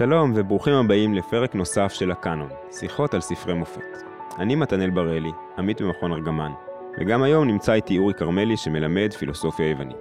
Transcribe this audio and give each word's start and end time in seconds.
שלום 0.00 0.32
וברוכים 0.34 0.74
הבאים 0.74 1.14
לפרק 1.14 1.54
נוסף 1.54 1.92
של 1.92 2.10
הקאנון, 2.10 2.48
שיחות 2.70 3.14
על 3.14 3.20
ספרי 3.20 3.54
מופת. 3.54 3.96
אני 4.38 4.54
מתנאל 4.54 4.90
בראלי, 4.90 5.30
עמית 5.58 5.82
במכון 5.82 6.12
ארגמן, 6.12 6.52
וגם 7.00 7.22
היום 7.22 7.48
נמצא 7.48 7.72
איתי 7.72 7.98
אורי 7.98 8.14
כרמלי 8.14 8.56
שמלמד 8.56 9.12
פילוסופיה 9.12 9.70
יוונית. 9.70 9.96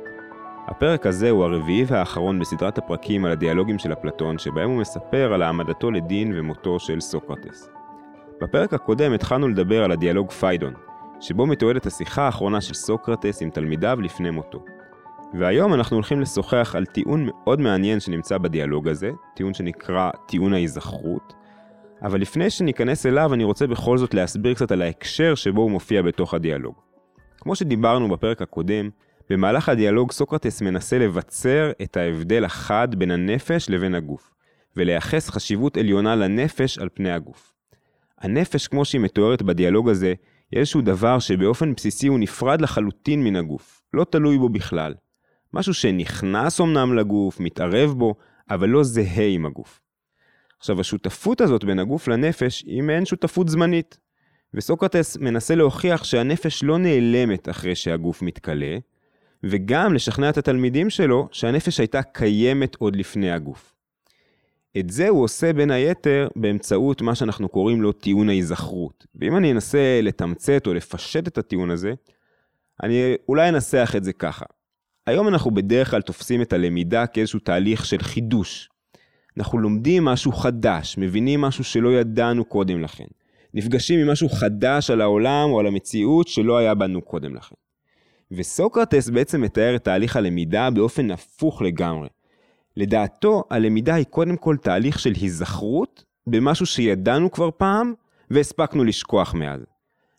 הפרק 0.68 1.06
הזה 1.06 1.30
הוא 1.30 1.44
הרביעי 1.44 1.84
והאחרון 1.88 2.40
בסדרת 2.40 2.78
הפרקים 2.78 3.26
על 3.26 3.32
הדיאלוגים 3.32 3.80
של 3.80 3.94
אפלטון, 3.94 4.38
שבהם 4.38 4.70
הוא 4.70 4.80
מספר 4.80 5.34
על 5.34 5.42
העמדתו 5.42 5.92
לדין 5.92 6.32
ומותו 6.36 6.80
של 6.80 7.00
סוקרטס. 7.00 7.70
בפרק 8.42 8.74
הקודם 8.74 9.14
התחלנו 9.14 9.48
לדבר 9.48 9.84
על 9.84 9.92
הדיאלוג 9.92 10.32
פיידון, 10.32 10.74
שבו 11.20 11.46
מתועדת 11.46 11.86
השיחה 11.86 12.26
האחרונה 12.26 12.62
של 12.62 12.74
סוקרטס 12.74 13.42
עם 13.42 13.50
תלמידיו 13.50 13.98
לפני 14.02 14.30
מותו. 14.30 14.64
והיום 15.34 15.74
אנחנו 15.74 15.96
הולכים 15.96 16.22
לשוחח 16.22 16.76
על 16.76 16.86
טיעון 16.86 17.26
מאוד 17.26 17.60
מעניין 17.60 18.00
שנמצא 18.00 18.38
בדיאלוג 18.38 18.88
הזה, 18.88 19.12
טיעון 19.36 19.54
שנקרא 19.54 20.12
טיעון 20.28 20.54
ההיזכרות, 20.54 21.34
אבל 22.02 22.22
לפני 22.22 22.50
שניכנס 22.50 23.06
אליו 23.06 23.34
אני 23.34 23.44
רוצה 23.44 23.68
בכל 23.68 23.98
זאת 23.98 24.14
להסביר 24.14 24.54
קצת 24.54 24.72
על 24.72 24.82
ההקשר 24.82 25.36
שבו 25.36 25.62
הוא 25.62 25.72
מופיע 25.72 26.02
בתוך 26.02 26.34
הדיאלוג. 26.34 26.76
כמו 27.38 27.56
שדיברנו 27.56 28.10
בפרק 28.10 28.42
הקודם, 28.42 28.90
במהלך 29.30 29.70
הדיאלוג 29.70 30.12
סוקרטס 30.12 30.62
מנסה 30.62 30.98
לבצר 30.98 31.72
את 31.82 31.98
ההבדל 31.98 32.46
החד 32.46 32.96
בין 32.96 33.12
הנפש 33.12 33.70
לבין 33.70 33.96
הגוף, 33.96 34.34
ולייחס 34.78 35.30
חשיבות 35.30 35.78
עליונה 35.78 36.16
לנפש 36.16 36.78
על 36.78 36.90
פני 36.94 37.12
הגוף. 37.12 37.54
הנפש, 38.20 38.68
כמו 38.68 38.86
שהיא 38.86 39.02
מתוארת 39.02 39.42
בדיאלוג 39.42 39.90
הזה, 39.90 40.14
היא 40.52 40.60
איזשהו 40.60 40.82
דבר 40.82 41.20
שבאופן 41.20 41.74
בסיסי 41.74 42.08
הוא 42.08 42.20
נפרד 42.20 42.62
לחלוטין 42.62 43.24
מן 43.24 43.36
הגוף, 43.36 43.82
לא 43.94 44.04
תלוי 44.04 44.38
בו 44.38 44.50
בכלל. 44.50 44.94
משהו 45.54 45.74
שנכנס 45.74 46.62
אמנם 46.62 46.96
לגוף, 46.96 47.40
מתערב 47.40 47.94
בו, 47.98 48.16
אבל 48.50 48.70
לא 48.70 48.84
זהה 48.84 49.28
עם 49.28 49.46
הגוף. 49.46 49.82
עכשיו, 50.58 50.80
השותפות 50.80 51.42
הזאת 51.42 51.64
בין 51.64 51.80
הגוף 51.80 52.08
לנפש 52.08 52.64
היא 52.68 52.84
מעין 52.84 53.06
שותפות 53.06 53.50
זמנית. 53.50 54.00
וסוקרטס 54.54 55.18
מנסה 55.18 55.56
להוכיח 55.56 56.04
שהנפש 56.04 56.64
לא 56.64 56.78
נעלמת 56.78 57.50
אחרי 57.50 57.76
שהגוף 57.76 58.22
מתכלה, 58.22 58.78
וגם 59.44 59.94
לשכנע 59.94 60.30
את 60.30 60.38
התלמידים 60.38 60.90
שלו 60.90 61.28
שהנפש 61.32 61.80
הייתה 61.80 62.04
קיימת 62.04 62.76
עוד 62.76 62.96
לפני 62.96 63.32
הגוף. 63.32 63.76
את 64.78 64.90
זה 64.90 65.10
הוא 65.10 65.24
עושה 65.24 65.54
בין 65.54 65.72
היתר 65.72 66.28
באמצעות 66.36 67.02
מה 67.02 67.16
שאנחנו 67.16 67.50
קוראים 67.50 67.82
לו 67.82 67.92
טיעון 67.92 68.30
ההיזכרות. 68.30 69.06
ואם 69.16 69.38
אני 69.38 69.52
אנסה 69.52 70.00
לתמצת 70.04 70.68
או 70.68 70.74
לפשט 70.74 71.28
את 71.28 71.38
הטיעון 71.38 71.70
הזה, 71.70 71.94
אני 72.84 73.16
אולי 73.30 73.50
אנסח 73.50 73.94
את 73.98 74.04
זה 74.04 74.14
ככה. 74.14 74.46
היום 75.10 75.28
אנחנו 75.28 75.52
בדרך 75.52 75.92
כלל 75.92 76.02
תופסים 76.02 76.42
את 76.42 76.54
הלמידה 76.54 77.08
כאיזשהו 77.08 77.40
תהליך 77.40 77.86
של 77.86 77.98
חידוש. 77.98 78.70
אנחנו 79.38 79.58
לומדים 79.58 80.06
משהו 80.06 80.32
חדש, 80.32 80.96
מבינים 80.98 81.42
משהו 81.42 81.64
שלא 81.64 81.94
ידענו 81.94 82.46
קודם 82.46 82.82
לכן. 82.82 83.06
נפגשים 83.54 84.00
עם 84.00 84.10
משהו 84.10 84.30
חדש 84.30 84.90
על 84.90 85.02
העולם 85.02 85.50
או 85.50 85.60
על 85.60 85.68
המציאות 85.68 86.28
שלא 86.28 86.58
היה 86.58 86.76
בנו 86.76 87.02
קודם 87.02 87.36
לכן. 87.36 87.56
וסוקרטס 88.32 89.10
בעצם 89.10 89.42
מתאר 89.42 89.76
את 89.76 89.84
תהליך 89.84 90.16
הלמידה 90.16 90.70
באופן 90.70 91.12
הפוך 91.12 91.62
לגמרי. 91.62 92.08
לדעתו, 92.78 93.44
הלמידה 93.50 93.96
היא 93.96 94.06
קודם 94.06 94.38
כל 94.38 94.58
תהליך 94.58 95.00
של 95.00 95.14
היזכרות 95.22 96.04
במשהו 96.28 96.66
שידענו 96.66 97.32
כבר 97.32 97.50
פעם 97.58 97.94
והספקנו 98.30 98.84
לשכוח 98.84 99.34
מאז. 99.34 99.60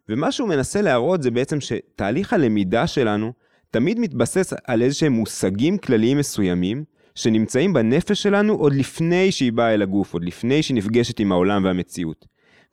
ומה 0.08 0.32
שהוא 0.32 0.48
מנסה 0.48 0.82
להראות 0.82 1.22
זה 1.22 1.30
בעצם 1.30 1.58
שתהליך 1.60 2.32
הלמידה 2.32 2.86
שלנו 2.86 3.32
תמיד 3.70 4.00
מתבסס 4.00 4.52
על 4.66 4.82
איזה 4.82 4.94
שהם 4.94 5.12
מושגים 5.12 5.78
כלליים 5.78 6.18
מסוימים, 6.18 6.84
שנמצאים 7.14 7.72
בנפש 7.72 8.22
שלנו 8.22 8.54
עוד 8.54 8.74
לפני 8.74 9.32
שהיא 9.32 9.52
באה 9.52 9.74
אל 9.74 9.82
הגוף, 9.82 10.12
עוד 10.12 10.24
לפני 10.24 10.62
שהיא 10.62 10.76
נפגשת 10.76 11.20
עם 11.20 11.32
העולם 11.32 11.64
והמציאות. 11.64 12.26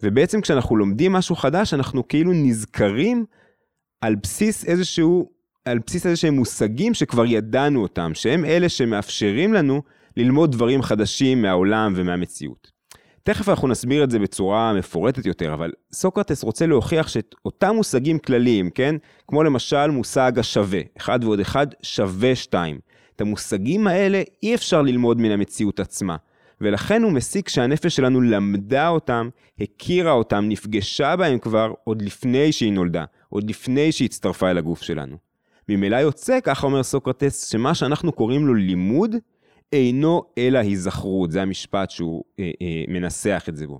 ובעצם 0.03 0.41
כשאנחנו 0.41 0.75
לומדים 0.75 1.13
משהו 1.13 1.35
חדש, 1.35 1.73
אנחנו 1.73 2.07
כאילו 2.07 2.31
נזכרים 2.33 3.25
על 4.01 4.15
בסיס 4.15 4.65
איזשהו, 4.65 5.29
על 5.65 5.79
בסיס 5.87 6.05
איזה 6.05 6.15
שהם 6.15 6.33
מושגים 6.33 6.93
שכבר 6.93 7.25
ידענו 7.25 7.81
אותם, 7.81 8.11
שהם 8.13 8.45
אלה 8.45 8.69
שמאפשרים 8.69 9.53
לנו 9.53 9.81
ללמוד 10.17 10.51
דברים 10.51 10.81
חדשים 10.81 11.41
מהעולם 11.41 11.93
ומהמציאות. 11.95 12.76
תכף 13.27 13.49
אנחנו 13.49 13.67
נסביר 13.67 14.03
את 14.03 14.11
זה 14.11 14.19
בצורה 14.19 14.73
מפורטת 14.73 15.25
יותר, 15.25 15.53
אבל 15.53 15.71
סוקרטס 15.91 16.43
רוצה 16.43 16.65
להוכיח 16.65 17.07
שאותם 17.07 17.75
מושגים 17.75 18.19
כלליים, 18.19 18.69
כן? 18.69 18.95
כמו 19.27 19.43
למשל 19.43 19.87
מושג 19.87 20.31
השווה, 20.39 20.79
אחד 20.97 21.23
ועוד 21.23 21.39
אחד 21.39 21.67
שווה 21.81 22.35
שתיים. 22.35 22.79
את 23.15 23.21
המושגים 23.21 23.87
האלה 23.87 24.21
אי 24.43 24.55
אפשר 24.55 24.81
ללמוד 24.81 25.21
מן 25.21 25.31
המציאות 25.31 25.79
עצמה. 25.79 26.15
ולכן 26.61 27.03
הוא 27.03 27.11
מסיק 27.11 27.49
שהנפש 27.49 27.95
שלנו 27.95 28.21
למדה 28.21 28.87
אותם, 28.87 29.29
הכירה 29.59 30.11
אותם, 30.11 30.45
נפגשה 30.47 31.15
בהם 31.15 31.39
כבר 31.39 31.73
עוד 31.83 32.01
לפני 32.01 32.51
שהיא 32.51 32.73
נולדה, 32.73 33.05
עוד 33.29 33.49
לפני 33.49 33.91
שהיא 33.91 34.05
הצטרפה 34.05 34.51
אל 34.51 34.57
הגוף 34.57 34.81
שלנו. 34.81 35.17
ממילא 35.69 35.95
יוצא, 35.95 36.39
ככה 36.43 36.67
אומר 36.67 36.83
סוקרטס, 36.83 37.51
שמה 37.51 37.75
שאנחנו 37.75 38.11
קוראים 38.11 38.47
לו 38.47 38.53
לימוד, 38.53 39.15
אינו 39.73 40.23
אלא 40.37 40.59
היזכרות, 40.59 41.31
זה 41.31 41.41
המשפט 41.41 41.89
שהוא 41.89 42.23
אה, 42.39 42.51
אה, 42.61 42.83
מנסח 42.87 43.45
את 43.49 43.55
זה 43.55 43.67
בו. 43.67 43.79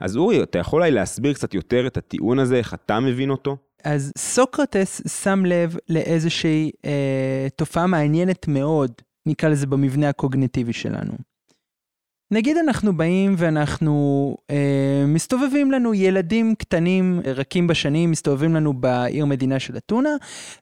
אז 0.00 0.16
אורי, 0.16 0.42
אתה 0.42 0.58
יכול 0.58 0.80
אולי 0.80 0.90
להסביר 0.90 1.32
קצת 1.32 1.54
יותר 1.54 1.86
את 1.86 1.96
הטיעון 1.96 2.38
הזה, 2.38 2.56
איך 2.56 2.74
אתה 2.74 3.00
מבין 3.00 3.30
אותו? 3.30 3.56
אז 3.84 4.12
סוקרטס 4.18 5.22
שם 5.22 5.44
לב 5.46 5.76
לאיזושהי 5.88 6.70
אה, 6.84 7.46
תופעה 7.56 7.86
מעניינת 7.86 8.48
מאוד, 8.48 8.92
נקרא 9.26 9.48
לזה 9.48 9.66
במבנה 9.66 10.08
הקוגניטיבי 10.08 10.72
שלנו. 10.72 11.12
נגיד 12.30 12.56
אנחנו 12.56 12.96
באים 12.96 13.34
ואנחנו 13.38 14.36
אה, 14.50 15.04
מסתובבים 15.06 15.70
לנו 15.70 15.94
ילדים 15.94 16.54
קטנים 16.54 17.20
רכים 17.24 17.66
בשנים 17.66 18.10
מסתובבים 18.10 18.54
לנו 18.54 18.72
בעיר 18.72 19.26
מדינה 19.26 19.58
של 19.58 19.76
אתונה 19.76 20.10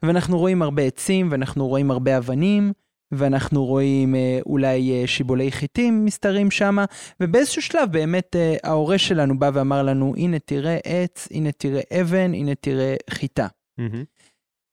ואנחנו 0.03 0.39
רואים 0.39 0.63
הרבה 0.63 0.83
עצים 0.83 1.29
ואנחנו 1.31 1.69
רואים 1.69 1.91
הרבה 1.91 2.19
אבנים 2.19 2.73
ואנחנו 3.13 3.65
רואים 3.65 4.15
אה, 4.15 4.39
אולי 4.47 4.93
אה, 4.93 5.07
שיבולי 5.07 5.53
חיטים 5.53 6.05
מסתרים 6.05 6.51
שם, 6.51 6.77
ובאיזשהו 7.21 7.63
שלב 7.63 7.93
באמת 7.93 8.37
אה, 8.37 8.57
ההורה 8.65 8.99
שלנו 8.99 9.39
בא 9.39 9.51
ואמר 9.55 9.83
לנו, 9.83 10.15
הנה 10.17 10.39
תראה 10.39 10.79
עץ, 10.85 11.29
הנה 11.31 11.53
תראה 11.53 11.81
אבן, 12.01 12.35
הנה 12.35 12.55
תראה 12.55 12.95
חיטה. 13.11 13.47
Mm-hmm. 13.81 14.05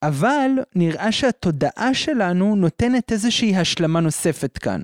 אבל 0.04 0.50
נראה 0.76 1.12
שהתודעה 1.12 1.94
שלנו 1.94 2.56
נותנת 2.56 3.12
איזושהי 3.12 3.56
השלמה 3.56 4.00
נוספת 4.00 4.58
כאן. 4.58 4.82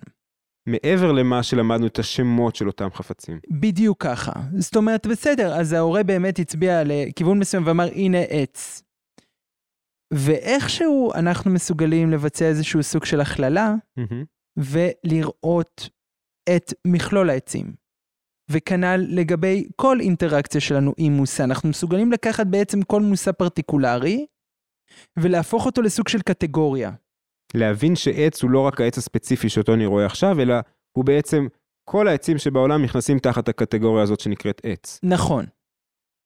מעבר 0.68 1.12
למה 1.12 1.44
שלמדנו 1.44 1.88
את 1.88 2.00
השמות 2.00 2.56
של 2.56 2.68
אותם 2.68 2.88
חפצים. 2.94 3.40
בדיוק 3.50 4.04
ככה. 4.04 4.32
זאת 4.58 4.76
אומרת, 4.76 5.08
בסדר, 5.08 5.54
אז 5.54 5.74
ההורה 5.74 6.04
באמת 6.04 6.40
הצביע 6.40 6.84
לכיוון 6.86 7.40
מסוים 7.40 7.64
ואמר, 7.66 7.90
הנה 7.96 8.18
עץ. 8.30 8.84
ואיכשהו 10.14 11.14
אנחנו 11.14 11.52
מסוגלים 11.52 12.12
לבצע 12.12 12.46
איזשהו 12.46 12.84
סוג 12.84 13.06
של 13.06 13.22
הכללה, 13.22 13.76
mm-hmm. 14.00 14.26
ולראות 14.58 15.90
את 16.56 16.74
מכלול 16.88 17.30
העצים. 17.30 17.74
וכנ"ל 18.52 19.06
לגבי 19.10 19.70
כל 19.76 20.00
אינטראקציה 20.00 20.62
שלנו 20.62 20.94
עם 20.98 21.14
מושא, 21.14 21.44
אנחנו 21.44 21.70
מסוגלים 21.70 22.12
לקחת 22.12 22.48
בעצם 22.48 22.82
כל 22.82 23.02
מושא 23.02 23.32
פרטיקולרי, 23.32 24.26
ולהפוך 25.20 25.66
אותו 25.66 25.82
לסוג 25.82 26.08
של 26.08 26.22
קטגוריה. 26.22 26.92
להבין 27.54 27.96
שעץ 27.96 28.44
הוא 28.44 28.52
לא 28.52 28.60
רק 28.60 28.82
העץ 28.82 28.98
הספציפי 28.98 29.50
שאותו 29.50 29.74
אני 29.74 29.86
רואה 29.86 30.06
עכשיו, 30.06 30.42
אלא 30.42 30.56
הוא 30.92 31.06
בעצם, 31.06 31.48
כל 31.90 32.08
העצים 32.08 32.38
שבעולם 32.38 32.84
נכנסים 32.84 33.20
תחת 33.20 33.50
הקטגוריה 33.50 34.04
הזאת 34.04 34.20
שנקראת 34.20 34.62
עץ. 34.64 35.00
נכון. 35.04 35.46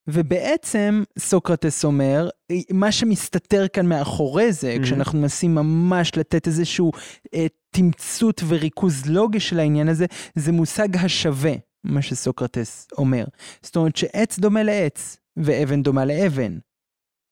ובעצם 0.07 1.03
סוקרטס 1.19 1.85
אומר, 1.85 2.29
מה 2.71 2.91
שמסתתר 2.91 3.67
כאן 3.67 3.85
מאחורי 3.85 4.53
זה, 4.53 4.75
mm-hmm. 4.75 4.83
כשאנחנו 4.83 5.19
מנסים 5.19 5.55
ממש 5.55 6.17
לתת 6.17 6.47
איזשהו 6.47 6.91
אה, 7.33 7.47
תמצות 7.75 8.41
וריכוז 8.47 9.05
לוגי 9.05 9.39
של 9.39 9.59
העניין 9.59 9.89
הזה, 9.89 10.05
זה 10.35 10.51
מושג 10.51 10.97
השווה, 10.97 11.53
מה 11.83 12.01
שסוקרטס 12.01 12.88
אומר. 12.97 13.25
זאת 13.61 13.75
אומרת 13.75 13.95
שעץ 13.95 14.39
דומה 14.39 14.63
לעץ, 14.63 15.17
ואבן 15.38 15.83
דומה 15.83 16.06
לאבן. 16.06 16.57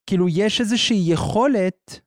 כאילו 0.09 0.29
יש 0.29 0.62
איזושהי 0.62 1.03
יכולת 1.06 2.00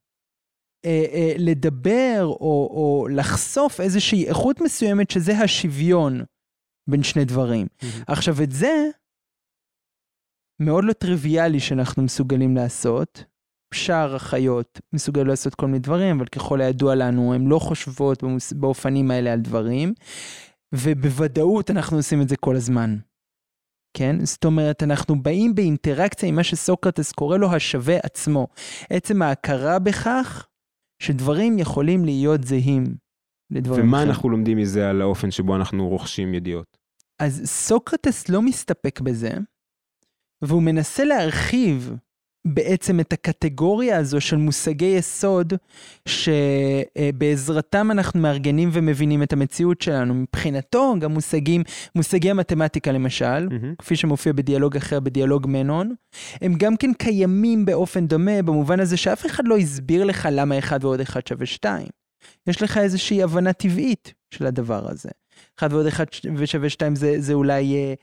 אה, 0.84 1.04
אה, 1.12 1.34
לדבר 1.38 2.24
או, 2.24 2.68
או 2.70 3.08
לחשוף 3.10 3.80
איזושהי 3.80 4.26
איכות 4.28 4.60
מסוימת 4.60 5.10
שזה 5.10 5.38
השוויון 5.38 6.24
בין 6.90 7.02
שני 7.02 7.24
דברים. 7.24 7.66
Mm-hmm. 7.66 8.04
עכשיו 8.06 8.42
את 8.42 8.52
זה, 8.52 8.88
מאוד 10.64 10.84
לא 10.84 10.92
טריוויאלי 10.92 11.60
שאנחנו 11.60 12.02
מסוגלים 12.02 12.56
לעשות. 12.56 13.24
שאר 13.74 14.14
החיות 14.14 14.80
מסוגלים 14.92 15.26
לעשות 15.26 15.54
כל 15.54 15.66
מיני 15.66 15.78
דברים, 15.78 16.16
אבל 16.16 16.26
ככל 16.26 16.60
הידוע 16.60 16.94
לנו, 16.94 17.34
הן 17.34 17.46
לא 17.46 17.58
חושבות 17.58 18.24
באופנים 18.56 19.10
האלה 19.10 19.32
על 19.32 19.40
דברים, 19.40 19.92
ובוודאות 20.74 21.70
אנחנו 21.70 21.96
עושים 21.96 22.22
את 22.22 22.28
זה 22.28 22.36
כל 22.36 22.56
הזמן. 22.56 22.96
כן? 23.96 24.24
זאת 24.24 24.44
אומרת, 24.44 24.82
אנחנו 24.82 25.22
באים 25.22 25.54
באינטראקציה 25.54 26.28
עם 26.28 26.34
מה 26.34 26.44
שסוקרטס 26.44 27.12
קורא 27.12 27.36
לו 27.36 27.52
השווה 27.52 27.96
עצמו. 28.02 28.46
עצם 28.90 29.22
ההכרה 29.22 29.78
בכך 29.78 30.46
שדברים 31.02 31.58
יכולים 31.58 32.04
להיות 32.04 32.44
זהים. 32.44 32.84
לדברים 33.50 33.84
ומה 33.84 33.96
אחרים. 33.96 34.10
אנחנו 34.10 34.28
לומדים 34.28 34.58
מזה 34.58 34.90
על 34.90 35.02
האופן 35.02 35.30
שבו 35.30 35.56
אנחנו 35.56 35.88
רוכשים 35.88 36.34
ידיעות? 36.34 36.76
אז 37.18 37.42
סוקרטס 37.44 38.28
לא 38.28 38.42
מסתפק 38.42 39.00
בזה, 39.00 39.30
והוא 40.42 40.62
מנסה 40.62 41.04
להרחיב 41.04 41.94
בעצם 42.46 43.00
את 43.00 43.12
הקטגוריה 43.12 43.98
הזו 43.98 44.20
של 44.20 44.36
מושגי 44.36 44.84
יסוד, 44.84 45.52
שבעזרתם 46.08 47.90
אנחנו 47.90 48.20
מארגנים 48.20 48.70
ומבינים 48.72 49.22
את 49.22 49.32
המציאות 49.32 49.82
שלנו. 49.82 50.14
מבחינתו, 50.14 50.94
גם 51.00 51.12
מושגים, 51.12 51.62
מושגי 51.94 52.30
המתמטיקה 52.30 52.92
למשל, 52.92 53.48
מהמם. 53.48 53.74
כפי 53.78 53.96
שמופיע 53.96 54.32
בדיאלוג 54.32 54.76
אחר, 54.76 55.00
בדיאלוג 55.00 55.46
מנון, 55.48 55.94
הם 56.40 56.54
גם 56.54 56.76
כן 56.76 56.92
קיימים 56.92 57.64
באופן 57.64 58.06
דומה, 58.06 58.42
במובן 58.42 58.80
הזה 58.80 58.96
שאף 58.96 59.26
אחד 59.26 59.48
לא 59.48 59.56
הסביר 59.56 60.04
לך 60.04 60.28
למה 60.32 60.58
1 60.58 60.84
ועוד 60.84 61.00
1 61.00 61.26
שווה 61.26 61.46
2. 61.46 61.86
יש 62.46 62.62
לך 62.62 62.78
איזושהי 62.78 63.22
הבנה 63.22 63.52
טבעית 63.52 64.14
של 64.30 64.46
הדבר 64.46 64.90
הזה. 64.90 65.10
1 65.58 65.72
ועוד 65.72 65.86
1 65.86 66.08
ושווה 66.36 66.68
2 66.68 66.96
זה, 66.96 67.14
זה 67.18 67.32
אולי 67.32 67.74
אה, 67.74 67.94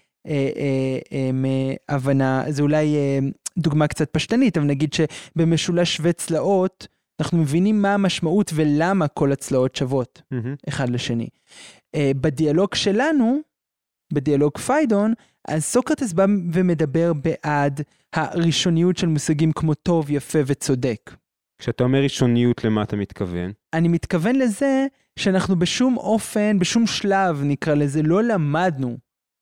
הבנה, 1.89 2.43
זה 2.49 2.61
אולי 2.63 2.95
אה, 2.95 3.19
דוגמה 3.57 3.87
קצת 3.87 4.09
פשטנית, 4.11 4.57
אבל 4.57 4.65
נגיד 4.65 4.93
שבמשולש 4.93 5.95
שווה 5.95 6.13
צלעות, 6.13 6.87
אנחנו 7.19 7.37
מבינים 7.37 7.81
מה 7.81 7.93
המשמעות 7.93 8.51
ולמה 8.55 9.07
כל 9.07 9.31
הצלעות 9.31 9.75
שוות. 9.75 10.21
מהמם. 10.31 10.55
אחד 10.69 10.89
לשני. 10.89 11.29
בדיאלוג 11.95 12.75
שלנו, 12.75 13.39
בדיאלוג 14.13 14.57
פיידון, 14.57 15.13
אז 15.47 15.63
סוקרטס 15.63 16.13
בא 16.13 16.25
ומדבר 16.51 17.11
בעד 17.13 17.81
הראשוניות 18.13 18.97
של 18.97 19.07
מושגים 19.07 19.51
כמו 19.51 19.73
טוב, 19.73 20.11
יפה 20.11 20.39
וצודק. 20.45 21.15
כשאתה 21.61 21.83
אומר 21.83 22.03
ראשוניות, 22.03 22.63
למה 22.63 22.83
אתה 22.83 22.95
מתכוון? 22.95 23.51
אני 23.73 23.87
מתכוון 23.87 24.35
לזה 24.35 24.87
שאנחנו 25.19 25.59
בשום 25.59 25.97
אופן, 25.97 26.59
בשום 26.59 26.87
שלב, 26.87 27.41
נקרא 27.43 27.73
לזה, 27.73 28.01
לא 28.01 28.23
למדנו 28.23 28.97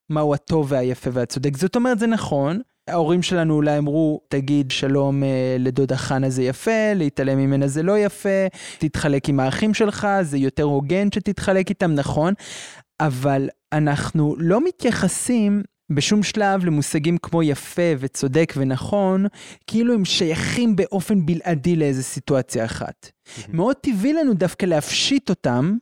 מהו 0.10 0.34
הטוב 0.34 0.68
והיפה 0.70 1.10
והצודק. 1.14 1.58
זאת 1.58 1.76
אומרת, 1.76 2.00
זה 2.00 2.08
נכון. 2.08 2.62
ההורים 2.90 3.22
שלנו 3.22 3.54
אולי 3.54 3.78
אמרו, 3.78 4.22
תגיד 4.28 4.72
שלום 4.72 5.24
אה, 5.24 5.56
לדודה 5.60 5.98
חנה 5.98 6.30
זה 6.30 6.44
יפה, 6.44 6.94
להתעלם 6.96 7.38
ממנה 7.38 7.68
זה 7.68 7.84
לא 7.84 8.00
יפה, 8.00 8.48
תתחלק 8.80 9.30
עם 9.30 9.40
האחים 9.40 9.74
שלך, 9.74 10.08
זה 10.22 10.38
יותר 10.38 10.64
הוגן 10.64 11.08
שתתחלק 11.12 11.70
איתם, 11.70 11.92
נכון, 11.92 12.34
אבל 13.00 13.50
אנחנו 13.74 14.36
לא 14.38 14.66
מתייחסים 14.68 15.64
בשום 15.90 16.24
שלב 16.24 16.66
למושגים 16.66 17.18
כמו 17.18 17.44
יפה 17.44 17.92
וצודק 18.00 18.54
ונכון, 18.58 19.26
כאילו 19.68 19.94
הם 19.94 20.06
שייכים 20.06 20.76
באופן 20.76 21.26
בלעדי 21.26 21.76
לאיזו 21.76 22.04
סיטואציה 22.04 22.66
אחת. 22.66 23.12
מאוד 23.50 23.76
טבעי 23.76 24.14
לנו 24.14 24.34
דווקא 24.34 24.66
להפשיט 24.66 25.30
אותם 25.30 25.78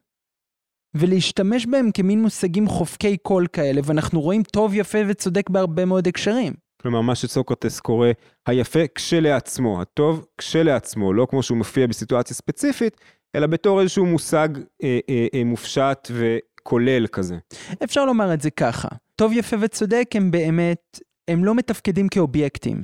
ולהשתמש 0.99 1.65
בהם 1.65 1.89
כמין 1.93 2.21
מושגים 2.21 2.67
חובקי 2.67 3.17
קול 3.17 3.47
כאלה, 3.53 3.81
ואנחנו 3.83 4.21
רואים 4.21 4.43
טוב, 4.43 4.73
יפה 4.73 4.97
וצודק 5.07 5.49
בהרבה 5.49 5.85
מאוד 5.85 6.07
הקשרים. 6.07 6.53
כלומר, 6.81 7.01
מה 7.01 7.15
שסוקרטס 7.15 7.79
קורא 7.79 8.07
היפה 8.45 8.79
כשלעצמו, 8.95 9.81
הטוב 9.81 10.25
כשלעצמו, 10.37 11.13
לא 11.13 11.27
כמו 11.29 11.43
שהוא 11.43 11.57
מופיע 11.57 11.87
בסיטואציה 11.87 12.35
ספציפית, 12.35 12.97
אלא 13.35 13.47
בתור 13.47 13.81
איזשהו 13.81 14.05
מושג 14.05 14.49
אה, 14.83 14.99
אה, 15.09 15.27
אה, 15.33 15.43
מופשט 15.43 16.07
וכולל 16.11 17.07
כזה. 17.07 17.35
אפשר 17.83 18.05
לומר 18.05 18.33
את 18.33 18.41
זה 18.41 18.49
ככה, 18.49 18.87
טוב, 19.15 19.31
יפה 19.33 19.55
וצודק 19.59 20.09
הם 20.15 20.31
באמת, 20.31 20.99
הם 21.27 21.45
לא 21.45 21.55
מתפקדים 21.55 22.09
כאובייקטים, 22.09 22.83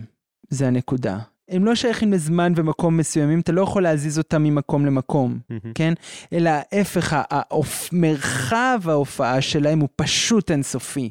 זה 0.50 0.68
הנקודה. 0.68 1.20
הם 1.50 1.66
לא 1.66 1.76
שייכים 1.76 2.14
לזמן 2.14 2.54
ומקום 2.56 2.98
מסוימים, 2.98 3.40
אתה 3.40 3.52
לא 3.52 3.62
יכול 3.62 3.84
להזיז 3.84 4.18
אותם 4.18 4.44
ממקום 4.44 4.86
למקום, 4.86 5.40
מהמם. 5.50 5.74
כן? 5.76 5.94
אלא 6.34 6.50
ההפך, 6.50 7.16
האופ... 7.30 7.90
מרחב 7.94 8.80
ההופעה 8.86 9.42
שלהם 9.42 9.80
הוא 9.80 9.90
פשוט 9.96 10.52
אינסופי. 10.52 11.10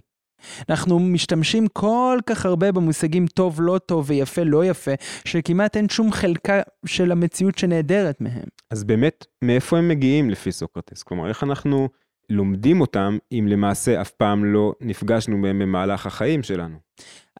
אנחנו 0.68 0.98
משתמשים 0.98 1.66
כל 1.68 2.18
כך 2.26 2.46
הרבה 2.46 2.72
במושגים 2.72 3.26
טוב, 3.26 3.60
לא 3.60 3.78
טוב 3.86 4.04
ויפה, 4.08 4.42
לא 4.42 4.64
יפה, 4.64 4.90
שכמעט 5.24 5.76
אין 5.76 5.88
שום 5.88 6.12
חלקה 6.12 6.60
של 6.86 7.12
המציאות 7.12 7.58
שנעדרת 7.58 8.20
מהם. 8.20 8.44
אז 8.70 8.84
באמת, 8.84 9.26
מאיפה 9.44 9.78
הם 9.78 9.88
מגיעים 9.88 10.30
לפי 10.30 10.52
סוקרטס? 10.52 11.02
כלומר, 11.02 11.28
איך 11.28 11.42
אנחנו 11.42 11.88
לומדים 12.30 12.80
אותם 12.80 13.18
אם 13.32 13.46
למעשה 13.48 14.00
אף 14.00 14.10
פעם 14.10 14.44
לא 14.44 14.72
נפגשנו 14.80 15.42
בהם 15.42 15.58
במהלך 15.58 16.06
החיים 16.06 16.42
שלנו? 16.42 16.76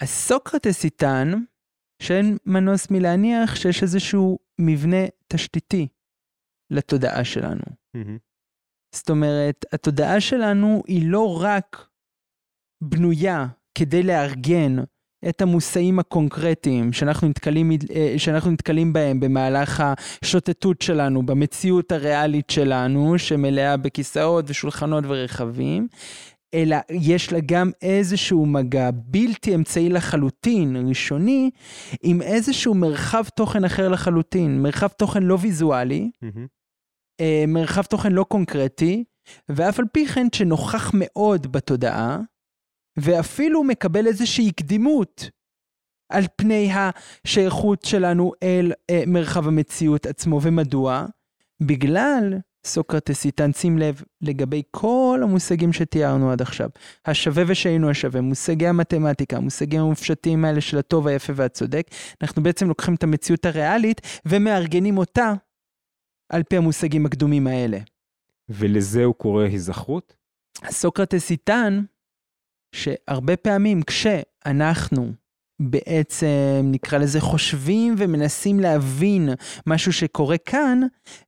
אז 0.00 0.09
סוקרטס 0.09 0.85
יטען 0.85 1.35
שאין 2.02 2.37
מנוס 2.46 2.90
מלהניח 2.90 3.54
שיש 3.54 3.82
איזשהו 3.82 4.38
מבנה 4.58 5.06
תשתיתי 5.28 5.88
לתודעה 6.70 7.25
שלנו. 7.25 7.62
מהמם. 7.94 8.19
זאת 8.94 9.10
אומרת, 9.10 9.64
התודעה 9.72 10.20
שלנו 10.20 10.82
היא 10.87 11.10
לא 11.10 11.43
רק 11.43 11.87
בנויה 12.82 13.46
כדי 13.75 14.02
לארגן 14.02 14.76
את 15.28 15.43
המושאים 15.43 15.99
הקונקרטיים 15.99 16.93
שאנחנו 16.93 17.28
נתקלים, 17.28 17.72
אה, 17.94 18.14
שאנחנו 18.16 18.50
נתקלים 18.50 18.93
בהם 18.93 19.20
במהלך 19.20 19.82
השוטטות 20.22 20.82
שלנו, 20.82 21.26
במציאות 21.26 21.93
הריאלית 21.93 22.50
שלנו, 22.50 23.19
שמלאה 23.19 23.76
בכיסאות 23.76 24.44
ושולחנות 24.48 25.05
ורכבים, 25.08 25.88
אלא 26.54 26.76
יש 26.90 27.32
לה 27.32 27.38
גם 27.46 27.70
איזשהו 27.82 28.46
מגע 28.46 28.90
בלתי 28.94 29.54
אמצעי 29.54 29.88
לחלוטין, 29.88 30.88
ראשוני, 30.88 31.50
עם 32.02 32.22
איזשהו 32.22 32.75
מרחב 32.75 33.25
תוכן 33.37 33.64
אחר 33.64 33.88
לחלוטין, 33.88 34.62
מרחב 34.62 34.88
תוכן 34.88 35.22
לא 35.22 35.38
ויזואלי. 35.40 36.10
אה, 37.20 37.44
מרחב 37.49 37.82
תוכן 37.82 38.12
לא 38.12 38.25
קונקרטי, 38.25 39.04
ואף 39.49 39.78
על 39.78 39.84
פי 39.93 40.06
כן 40.06 40.26
שנוכח 40.34 40.90
מאוד 40.94 41.52
בתודעה, 41.52 42.19
ואפילו 42.96 43.64
מקבל 43.64 44.06
איזושהי 44.06 44.52
קדימות 44.52 45.31
על 46.12 46.25
פני 46.37 46.70
השייכות 46.72 47.82
שלנו 47.82 48.32
אל 48.43 48.72
אה, 48.90 49.02
מרחב 49.06 49.48
המציאות 49.48 50.06
עצמו. 50.06 50.40
ומדוע? 50.43 51.06
בגלל, 51.60 52.38
סוקרטס 52.67 53.25
יטען, 53.25 53.53
שים 53.53 53.79
לב, 53.79 54.03
לגבי 54.20 54.62
כל 54.70 55.20
המושגים 55.23 55.73
שתיארנו 55.73 56.31
עד 56.31 56.43
עכשיו, 56.43 56.69
השווה 57.06 57.44
ושאינו 57.47 57.91
השווה, 57.91 58.20
מושגי 58.20 58.67
המתמטיקה, 58.67 59.37
המושגים 59.37 59.81
המופשטים 59.81 60.44
האלה 60.44 60.61
של 60.61 60.79
הטוב, 60.79 61.06
היפה 61.06 61.32
והצודק, 61.37 61.87
אנחנו 62.23 62.43
בעצם 62.43 62.69
לוקחים 62.69 62.94
את 62.94 63.03
המציאות 63.03 63.46
הריאלית 63.46 64.01
ומארגנים 64.27 64.98
אותה 64.98 65.32
על 66.29 66.43
פי 66.43 66.56
המושגים 66.56 67.06
הקדומים 67.06 67.46
האלה. 67.46 67.79
ולזה 68.48 69.05
הוא 69.05 69.15
קורא 69.15 69.44
היזכרות? 69.44 70.15
סוקרטס 70.70 71.31
יטען 71.31 71.84
שהרבה 72.75 73.36
פעמים 73.36 73.82
כשאנחנו 73.82 75.13
בעצם 75.70 76.62
נקרא 76.64 76.98
לזה 76.98 77.20
חושבים 77.20 77.94
ומנסים 77.98 78.60
להבין 78.60 79.28
משהו 79.66 79.92
שקורה 79.92 80.38
כאן, 80.38 80.81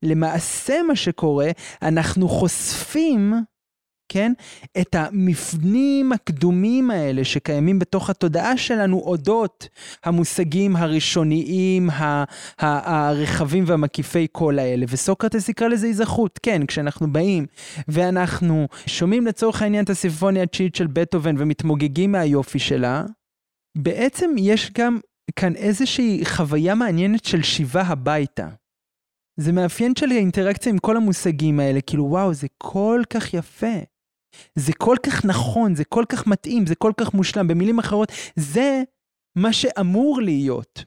למעשה 0.02 0.82
מה 0.88 0.96
שקורה, 0.96 1.50
אנחנו 1.82 2.28
חושפים, 2.28 3.34
כן, 4.08 4.32
את 4.80 4.94
המבנים 4.94 6.12
הקדומים 6.12 6.90
האלה 6.90 7.24
שקיימים 7.24 7.78
בתוך 7.78 8.10
התודעה 8.10 8.56
שלנו 8.56 8.98
אודות 8.98 9.68
המושגים 10.04 10.76
הראשוניים, 10.76 11.90
ה- 11.90 12.24
ה- 12.58 13.08
הרחבים 13.08 13.64
והמקיפי 13.66 14.26
כל 14.32 14.58
האלה. 14.58 14.86
וסוקרטס 14.88 15.48
יקרא 15.48 15.68
לזה 15.68 15.86
היזכרות. 15.86 16.38
כן, 16.42 16.66
כשאנחנו 16.66 17.12
באים 17.12 17.46
ואנחנו 17.88 18.68
שומעים 18.86 19.26
לצורך 19.26 19.62
העניין 19.62 19.84
את 19.84 19.90
הסימפוניה 19.90 20.42
התשיעית 20.42 20.74
של 20.74 20.86
בטהובן 20.86 21.34
ומתמוגגים 21.38 22.12
מהיופי 22.12 22.58
שלה, 22.58 23.04
בעצם 23.78 24.30
יש 24.38 24.70
גם 24.78 24.98
כאן 25.36 25.56
איזושהי 25.56 26.24
חוויה 26.24 26.74
מעניינת 26.74 27.24
של 27.24 27.42
שיבה 27.42 27.82
הביתה. 27.82 28.48
זה 29.40 29.52
מאפיין 29.52 29.92
של 29.98 30.10
האינטראקציה 30.10 30.72
עם 30.72 30.78
כל 30.78 30.96
המושגים 30.96 31.60
האלה, 31.60 31.80
כאילו 31.80 32.04
וואו, 32.04 32.34
זה 32.34 32.46
כל 32.58 33.02
כך 33.10 33.34
יפה. 33.34 33.76
זה 34.54 34.72
כל 34.78 34.96
כך 35.06 35.24
נכון, 35.24 35.74
זה 35.74 35.84
כל 35.84 36.04
כך 36.08 36.26
מתאים, 36.26 36.66
זה 36.66 36.74
כל 36.74 36.92
כך 36.96 37.14
מושלם. 37.14 37.48
במילים 37.48 37.78
אחרות, 37.78 38.12
זה 38.36 38.82
מה 39.36 39.52
שאמור 39.52 40.22
להיות. 40.22 40.84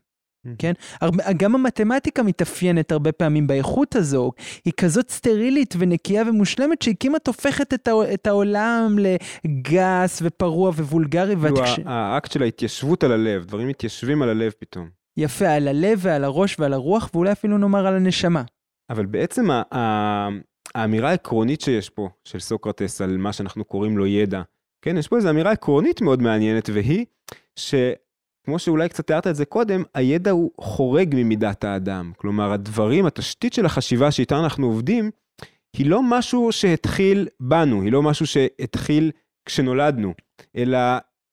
כן? 0.60 0.74
הרבה, 1.02 1.34
גם 1.38 1.56
המתמטיקה 1.56 2.24
מתאפיינת 2.24 2.92
הרבה 2.92 3.12
פעמים 3.12 3.48
באיכות 3.48 3.96
הזו, 3.96 4.32
היא 4.66 4.74
כזאת 4.78 5.10
סטרילית 5.10 5.74
ונקייה 5.78 6.24
ומושלמת 6.30 6.82
שהיא 6.82 6.96
כמעט 7.00 7.28
הופכת 7.28 7.74
את, 7.74 7.88
הע, 7.88 8.14
את 8.14 8.28
העולם 8.28 8.96
לגס 9.00 10.22
ופרוע 10.26 10.70
ווולגרי. 10.70 11.36
כאילו 11.36 11.58
והתקש... 11.58 11.80
האקט 11.86 12.32
של 12.32 12.44
ההתיישבות 12.44 13.04
על 13.04 13.12
הלב, 13.12 13.46
דברים 13.46 13.68
מתיישבים 13.68 14.22
על 14.22 14.30
הלב 14.30 14.52
פתאום. 14.60 14.90
יפה, 15.18 15.50
על 15.50 15.68
הלב 15.68 16.00
ועל 16.02 16.24
הראש 16.24 16.60
ועל 16.60 16.74
הרוח, 16.74 17.10
ואולי 17.14 17.32
אפילו 17.32 17.58
נאמר 17.58 17.88
על 17.88 17.96
הנשמה. 17.96 18.44
אבל 18.90 19.06
בעצם 19.06 19.52
ה- 19.52 19.62
ה- 19.76 20.30
האמירה 20.76 21.10
העקרונית 21.10 21.62
שיש 21.62 21.90
פה, 21.90 22.10
של 22.24 22.40
סוקרטס, 22.40 23.02
על 23.02 23.18
מה 23.18 23.34
שאנחנו 23.34 23.66
קוראים 23.66 23.98
לו 23.98 24.08
ידע, 24.08 24.42
כן, 24.82 24.98
יש 24.98 25.08
פה 25.08 25.16
איזו 25.16 25.30
אמירה 25.30 25.52
עקרונית 25.52 26.02
מאוד 26.02 26.22
מעניינת, 26.22 26.70
והיא 26.74 27.06
שכמו 28.48 28.60
שאולי 28.60 28.90
קצת 28.90 29.08
תיארת 29.08 29.28
את 29.28 29.36
זה 29.36 29.46
קודם, 29.46 29.84
הידע 29.94 30.32
הוא 30.32 30.52
חורג 30.62 31.16
ממידת 31.18 31.64
האדם. 31.64 32.12
כלומר, 32.18 32.52
הדברים, 32.52 33.06
התשתית 33.06 33.54
של 33.54 33.66
החשיבה 33.66 34.12
שאיתה 34.12 34.40
אנחנו 34.40 34.68
עובדים, 34.68 35.12
היא 35.78 35.90
לא 35.90 36.02
משהו 36.04 36.52
שהתחיל 36.52 37.28
בנו, 37.40 37.82
היא 37.82 37.92
לא 37.92 38.02
משהו 38.04 38.26
שהתחיל 38.26 39.12
כשנולדנו, 39.46 40.14
אלא 40.56 40.80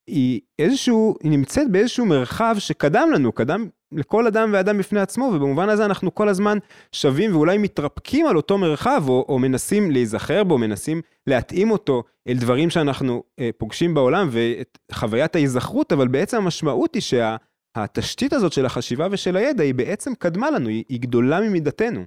היא 0.06 0.40
איזשהו, 0.58 1.16
היא 1.22 1.30
נמצאת 1.30 1.70
באיזשהו 1.70 2.06
מרחב 2.06 2.56
שקדם 2.58 3.08
לנו, 3.14 3.32
קדם 3.32 3.68
לכל 3.92 4.26
אדם 4.26 4.50
ואדם 4.52 4.78
בפני 4.78 5.00
עצמו, 5.00 5.24
ובמובן 5.24 5.68
הזה 5.68 5.84
אנחנו 5.84 6.14
כל 6.14 6.28
הזמן 6.28 6.58
שווים 6.92 7.36
ואולי 7.36 7.58
מתרפקים 7.58 8.26
על 8.26 8.36
אותו 8.36 8.58
מרחב, 8.58 9.04
או, 9.08 9.26
או 9.28 9.38
מנסים 9.38 9.90
להיזכר 9.90 10.44
בו, 10.44 10.58
מנסים 10.58 11.02
להתאים 11.26 11.70
אותו 11.70 12.02
אל 12.28 12.36
דברים 12.36 12.70
שאנחנו 12.70 13.22
אה, 13.38 13.50
פוגשים 13.58 13.94
בעולם, 13.94 14.28
ואת 14.30 14.78
חוויית 14.92 15.36
ההיזכרות, 15.36 15.92
אבל 15.92 16.08
בעצם 16.08 16.36
המשמעות 16.36 16.94
היא 16.94 17.02
שהתשתית 17.02 18.30
שה, 18.30 18.36
הזאת 18.36 18.52
של 18.52 18.66
החשיבה 18.66 19.06
ושל 19.10 19.36
הידע, 19.36 19.62
היא 19.62 19.74
בעצם 19.74 20.14
קדמה 20.14 20.50
לנו, 20.50 20.68
היא, 20.68 20.84
היא 20.88 21.00
גדולה 21.00 21.40
ממידתנו. 21.40 22.04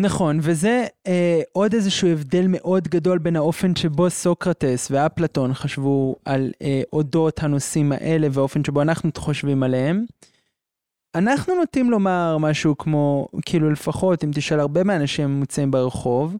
נכון, 0.00 0.38
וזה 0.42 0.86
אה, 1.06 1.40
עוד 1.52 1.74
איזשהו 1.74 2.08
הבדל 2.08 2.46
מאוד 2.48 2.88
גדול 2.88 3.18
בין 3.18 3.36
האופן 3.36 3.76
שבו 3.76 4.10
סוקרטס 4.10 4.90
ואפלטון 4.90 5.54
חשבו 5.54 6.16
על 6.24 6.52
אה, 6.62 6.82
אודות 6.92 7.42
הנושאים 7.42 7.92
האלה 7.92 8.28
והאופן 8.32 8.64
שבו 8.64 8.82
אנחנו 8.82 9.10
חושבים 9.16 9.62
עליהם. 9.62 10.04
אנחנו 11.14 11.54
נוטים 11.54 11.90
לומר 11.90 12.38
משהו 12.38 12.78
כמו, 12.78 13.28
כאילו 13.46 13.70
לפחות 13.70 14.24
אם 14.24 14.30
תשאל 14.34 14.60
הרבה 14.60 14.84
מהאנשים 14.84 15.24
הממוצעים 15.24 15.70
ברחוב, 15.70 16.36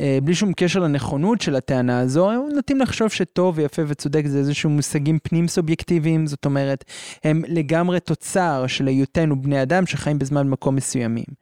אה, 0.00 0.18
בלי 0.22 0.34
שום 0.34 0.52
קשר 0.52 0.80
לנכונות 0.80 1.40
של 1.40 1.56
הטענה 1.56 2.00
הזו, 2.00 2.30
הם 2.30 2.42
נוטים 2.54 2.78
לחשוב 2.78 3.08
שטוב 3.08 3.58
ויפה 3.58 3.82
וצודק 3.86 4.26
זה 4.26 4.38
איזשהו 4.38 4.70
מושגים 4.70 5.18
פנים 5.22 5.48
סובייקטיביים, 5.48 6.26
זאת 6.26 6.44
אומרת, 6.44 6.84
הם 7.24 7.42
לגמרי 7.48 8.00
תוצר 8.00 8.64
של 8.66 8.86
היותנו 8.86 9.42
בני 9.42 9.62
אדם 9.62 9.86
שחיים 9.86 10.18
בזמן 10.18 10.48
מקום 10.48 10.74
מסוימים. 10.74 11.41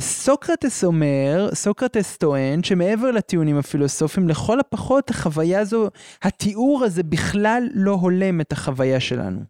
סוקרטס 0.00 0.84
אומר, 0.84 1.48
סוקרטס 1.54 2.16
טוען 2.16 2.62
שמעבר 2.62 3.10
לטיעונים 3.10 3.58
הפילוסופיים, 3.58 4.28
לכל 4.28 4.60
הפחות 4.60 5.10
החוויה 5.10 5.60
הזו, 5.60 5.88
התיאור 6.22 6.84
הזה 6.84 7.02
בכלל 7.02 7.68
לא 7.74 7.90
הולם 7.90 8.40
את 8.40 8.52
החוויה 8.52 9.00
שלנו. 9.00 9.40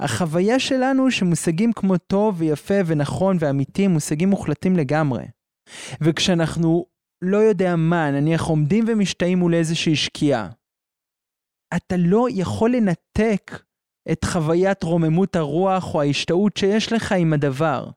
החוויה 0.00 0.58
שלנו 0.58 1.10
שמושגים 1.10 1.72
כמו 1.72 1.96
טוב 1.96 2.34
ויפה 2.38 2.74
ונכון 2.86 3.36
ואמיתי, 3.40 3.86
מושגים 3.86 4.30
מוחלטים 4.30 4.76
לגמרי. 4.76 5.24
וכשאנחנו 6.00 6.86
לא 7.22 7.36
יודע 7.36 7.76
מה, 7.76 8.10
נניח 8.10 8.44
עומדים 8.44 8.84
ומשתאים 8.88 9.38
מול 9.38 9.54
איזושהי 9.54 9.96
שקיעה, 9.96 10.48
אתה 11.76 11.94
לא 11.98 12.26
יכול 12.30 12.70
לנתק 12.76 13.62
את 14.12 14.24
חוויית 14.24 14.82
רוממות 14.82 15.36
הרוח 15.36 15.94
או 15.94 16.00
ההשתאות 16.00 16.56
שיש 16.56 16.92
לך 16.92 17.12
עם 17.12 17.32
הדבר. 17.32 17.90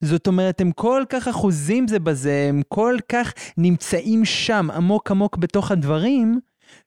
זאת 0.00 0.26
אומרת, 0.26 0.60
הם 0.60 0.72
כל 0.72 1.02
כך 1.08 1.28
אחוזים 1.28 1.88
זה 1.88 1.98
בזה, 1.98 2.46
הם 2.48 2.62
כל 2.68 2.96
כך 3.08 3.34
נמצאים 3.58 4.24
שם 4.24 4.68
עמוק 4.74 5.10
עמוק 5.10 5.36
בתוך 5.36 5.70
הדברים, 5.70 6.40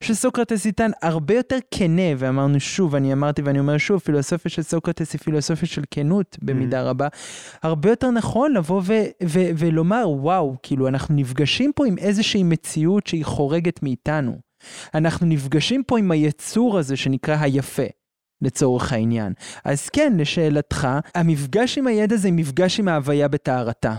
שסוקרטס 0.04 0.66
איתן 0.66 0.92
הרבה 1.02 1.36
יותר 1.36 1.58
כנה, 1.72 2.02
ואמרנו 2.18 2.60
שוב, 2.60 2.96
אני 2.96 3.14
אמרתי 3.14 3.42
ואני 3.42 3.60
אומר 3.60 3.78
שוב, 3.78 4.00
פילוסופיה 4.00 4.52
של 4.52 4.62
סוקרטס 4.62 5.14
היא 5.14 5.20
פילוסופיה 5.20 5.68
של 5.68 5.84
כנות 5.92 6.38
במידה 6.42 6.82
mm-hmm. 6.82 6.86
רבה. 6.86 7.08
הרבה 7.64 7.90
יותר 7.90 8.12
נכון 8.12 8.54
לבוא 8.54 8.82
ו- 8.86 8.94
ו- 9.24 9.50
ולומר, 9.58 10.10
וואו, 10.10 10.56
כאילו, 10.64 10.88
אנחנו 10.88 11.16
נפגשים 11.16 11.72
פה 11.76 11.88
עם 11.88 11.98
איזושהי 11.98 12.44
מציאות 12.44 13.08
שהיא 13.08 13.26
חורגת 13.26 13.84
מאיתנו. 13.84 14.38
אנחנו 14.94 15.28
נפגשים 15.28 15.84
פה 15.84 16.00
עם 16.00 16.12
היצור 16.12 16.80
הזה 16.80 16.98
שנקרא 16.98 17.38
היפה. 17.40 17.84
לצורך 18.42 18.94
העניין. 18.94 19.34
אז 19.66 19.90
כן, 19.90 20.14
לשאלתך, 20.18 20.88
המפגש 21.16 21.78
עם 21.78 21.88
הידע 21.88 22.16
זה 22.16 22.32
מפגש 22.32 22.80
עם 22.80 22.88
ההוויה 22.88 23.28
בטהרתה. 23.28 23.96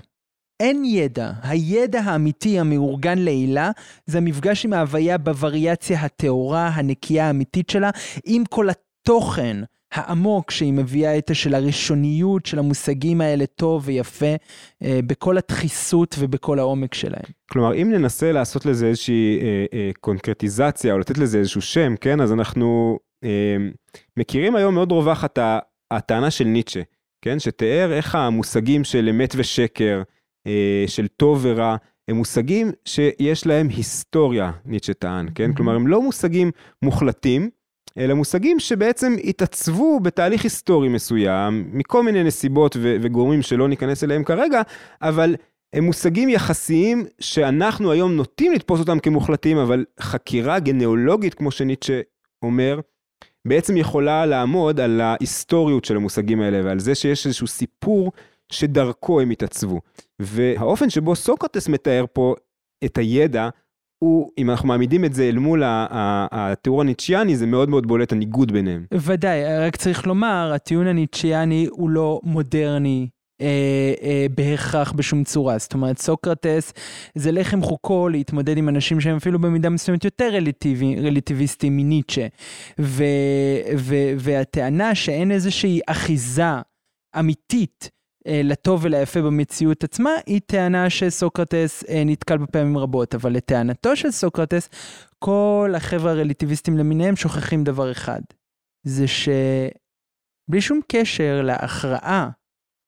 אין 0.60 0.84
ידע. 0.84 1.30
הידע 1.42 2.00
האמיתי 2.00 2.58
המאורגן 2.58 3.18
לעילה 3.18 3.70
זה 4.06 4.18
המפגש 4.18 4.64
עם 4.64 4.72
ההוויה 4.72 5.18
בווריאציה 5.18 6.00
הטהורה, 6.00 6.68
הנקייה 6.68 7.26
האמיתית 7.26 7.70
שלה, 7.70 7.90
עם 8.24 8.44
כל 8.44 8.68
התוכן 8.70 9.56
העמוק 9.92 10.50
שהיא 10.50 10.72
מביאה 10.72 11.12
איתה 11.12 11.34
של 11.34 11.54
הראשוניות 11.54 12.46
של 12.46 12.58
המושגים 12.58 13.20
האלה 13.20 13.46
טוב 13.46 13.82
ויפה, 13.84 14.34
אה, 14.82 15.00
בכל 15.06 15.38
הדחיסות 15.38 16.16
ובכל 16.18 16.58
העומק 16.58 16.94
שלהם. 16.94 17.32
כלומר, 17.50 17.74
אם 17.74 17.90
ננסה 17.92 18.32
לעשות 18.32 18.66
לזה 18.66 18.86
איזושהי 18.86 19.38
אה, 19.40 19.64
אה, 19.72 19.90
קונקרטיזציה 20.00 20.92
או 20.92 20.98
לתת 20.98 21.18
לזה 21.18 21.38
איזשהו 21.38 21.60
שם, 21.60 21.94
כן, 22.00 22.20
אז 22.20 22.32
אנחנו 22.32 22.98
מכירים 24.16 24.56
היום 24.56 24.74
מאוד 24.74 24.92
רווחת 24.92 25.38
הטענה 25.90 26.30
של 26.30 26.44
ניטשה, 26.44 26.80
כן, 27.22 27.38
שתיאר 27.38 27.92
איך 27.92 28.14
המושגים 28.14 28.84
של 28.84 29.08
אמת 29.08 29.34
ושקר, 29.36 30.02
אה, 30.46 30.84
של 30.86 31.06
טוב 31.06 31.40
ורע, 31.42 31.76
הם 32.08 32.16
מושגים 32.16 32.70
שיש 32.84 33.46
להם 33.46 33.68
היסטוריה, 33.68 34.52
ניטשה 34.64 34.94
טען, 34.94 35.28
כן? 35.34 35.50
Mm-hmm. 35.50 35.56
כלומר, 35.56 35.74
הם 35.74 35.86
לא 35.86 36.02
מושגים 36.02 36.50
מוחלטים, 36.82 37.50
אלא 37.98 38.14
מושגים 38.14 38.60
שבעצם 38.60 39.16
התעצבו 39.24 40.00
בתהליך 40.00 40.44
היסטורי 40.44 40.88
מסוים, 40.88 41.70
מכל 41.72 42.02
מיני 42.02 42.24
נסיבות 42.24 42.76
ו- 42.76 42.96
וגורמים 43.02 43.42
שלא 43.42 43.68
ניכנס 43.68 44.04
אליהם 44.04 44.24
כרגע, 44.24 44.62
אבל 45.02 45.36
הם 45.72 45.84
מושגים 45.84 46.28
יחסיים 46.28 47.04
שאנחנו 47.20 47.92
היום 47.92 48.12
נוטים 48.16 48.52
לתפוס 48.52 48.80
אותם 48.80 48.98
כמוחלטים, 48.98 49.58
אבל 49.58 49.84
חקירה 50.00 50.58
גנאולוגית, 50.58 51.34
כמו 51.34 51.50
שניטשה 51.50 52.00
אומר, 52.42 52.80
בעצם 53.48 53.76
יכולה 53.76 54.26
לעמוד 54.26 54.80
על 54.80 55.00
ההיסטוריות 55.00 55.84
של 55.84 55.96
המושגים 55.96 56.40
האלה 56.40 56.60
ועל 56.64 56.78
זה 56.78 56.94
שיש 56.94 57.26
איזשהו 57.26 57.46
סיפור 57.46 58.12
שדרכו 58.52 59.20
הם 59.20 59.30
התעצבו. 59.30 59.80
והאופן 60.18 60.90
שבו 60.90 61.14
סוקרטס 61.14 61.68
מתאר 61.68 62.04
פה 62.12 62.34
את 62.84 62.98
הידע, 62.98 63.48
הוא, 63.98 64.30
אם 64.38 64.50
אנחנו 64.50 64.68
מעמידים 64.68 65.04
את 65.04 65.14
זה 65.14 65.28
אל 65.28 65.38
מול 65.38 65.62
התיאור 65.66 66.80
הניטשיאני, 66.80 67.36
זה 67.36 67.46
מאוד 67.46 67.68
מאוד 67.68 67.86
בולט 67.86 68.12
הניגוד 68.12 68.52
ביניהם. 68.52 68.86
ודאי, 68.94 69.58
רק 69.66 69.76
צריך 69.76 70.06
לומר, 70.06 70.52
הטיעון 70.54 70.86
הניטשיאני 70.86 71.66
הוא 71.70 71.90
לא 71.90 72.20
מודרני 72.24 73.08
אה, 73.42 73.94
אה, 74.02 74.26
בהכרח 74.34 74.92
בשום 74.92 75.24
צורה. 75.24 75.58
זאת 75.58 75.74
אומרת, 75.74 75.98
סוקרטס 75.98 76.72
זה 77.14 77.32
לחם 77.32 77.62
חוקו 77.62 78.08
להתמודד 78.08 78.58
עם 78.58 78.68
אנשים 78.68 79.00
שהם 79.00 79.16
אפילו 79.16 79.38
במידה 79.38 79.70
מסוימת 79.70 80.04
יותר 80.04 80.28
רליטיבי, 80.32 80.96
רליטיביסטים 81.00 81.76
מניטשה. 81.76 82.26
ו, 82.80 83.04
ו, 83.76 83.94
והטענה 84.18 84.94
שאין 84.94 85.30
איזושהי 85.30 85.80
אחיזה 85.86 86.52
אמיתית 87.18 87.90
אה, 88.26 88.40
לטוב 88.44 88.80
וליפה 88.84 89.22
במציאות 89.22 89.84
עצמה, 89.84 90.10
היא 90.26 90.40
טענה 90.46 90.90
שסוקרטס 90.90 91.84
אה, 91.88 92.02
נתקל 92.06 92.38
בפעמים 92.38 92.78
רבות, 92.78 93.14
אבל 93.14 93.32
לטענתו 93.32 93.96
של 93.96 94.10
סוקרטס, 94.10 94.68
כל 95.18 95.72
החבר'ה 95.76 96.10
הרליטיביסטים 96.10 96.78
למיניהם 96.78 97.16
שוכחים 97.16 97.64
דבר 97.64 97.92
אחד, 97.92 98.20
זה 98.86 99.04
שבלי 99.08 100.60
שום 100.60 100.80
קשר 100.88 101.42
להכרעה 101.44 102.30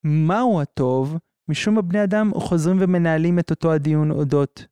מהו 0.05 0.61
הטוב, 0.61 1.17
משום 1.49 1.79
הבני 1.79 2.05
אדם 2.05 2.31
חוזרים 2.35 2.77
ומנהלים 2.81 3.39
את 3.39 3.51
אותו 3.51 3.73
הדיון 3.73 4.11
אודות 4.11 4.67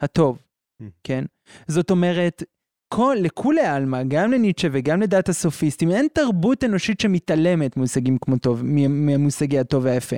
הטוב, 0.00 0.38
mm. 0.82 0.86
כן? 1.04 1.24
זאת 1.68 1.90
אומרת, 1.90 2.42
כל, 2.94 3.16
לכולי 3.20 3.60
עלמא, 3.60 4.02
גם 4.08 4.32
לניטשה 4.32 4.68
וגם 4.72 5.02
לדעת 5.02 5.28
הסופיסטים, 5.28 5.90
אין 5.90 6.08
תרבות 6.12 6.64
אנושית 6.64 7.00
שמתעלמת 7.00 7.76
מושגים 7.76 8.18
כמו 8.18 8.38
טוב, 8.38 8.60
ממושגי 8.64 9.58
הטוב 9.58 9.84
והיפה. 9.84 10.16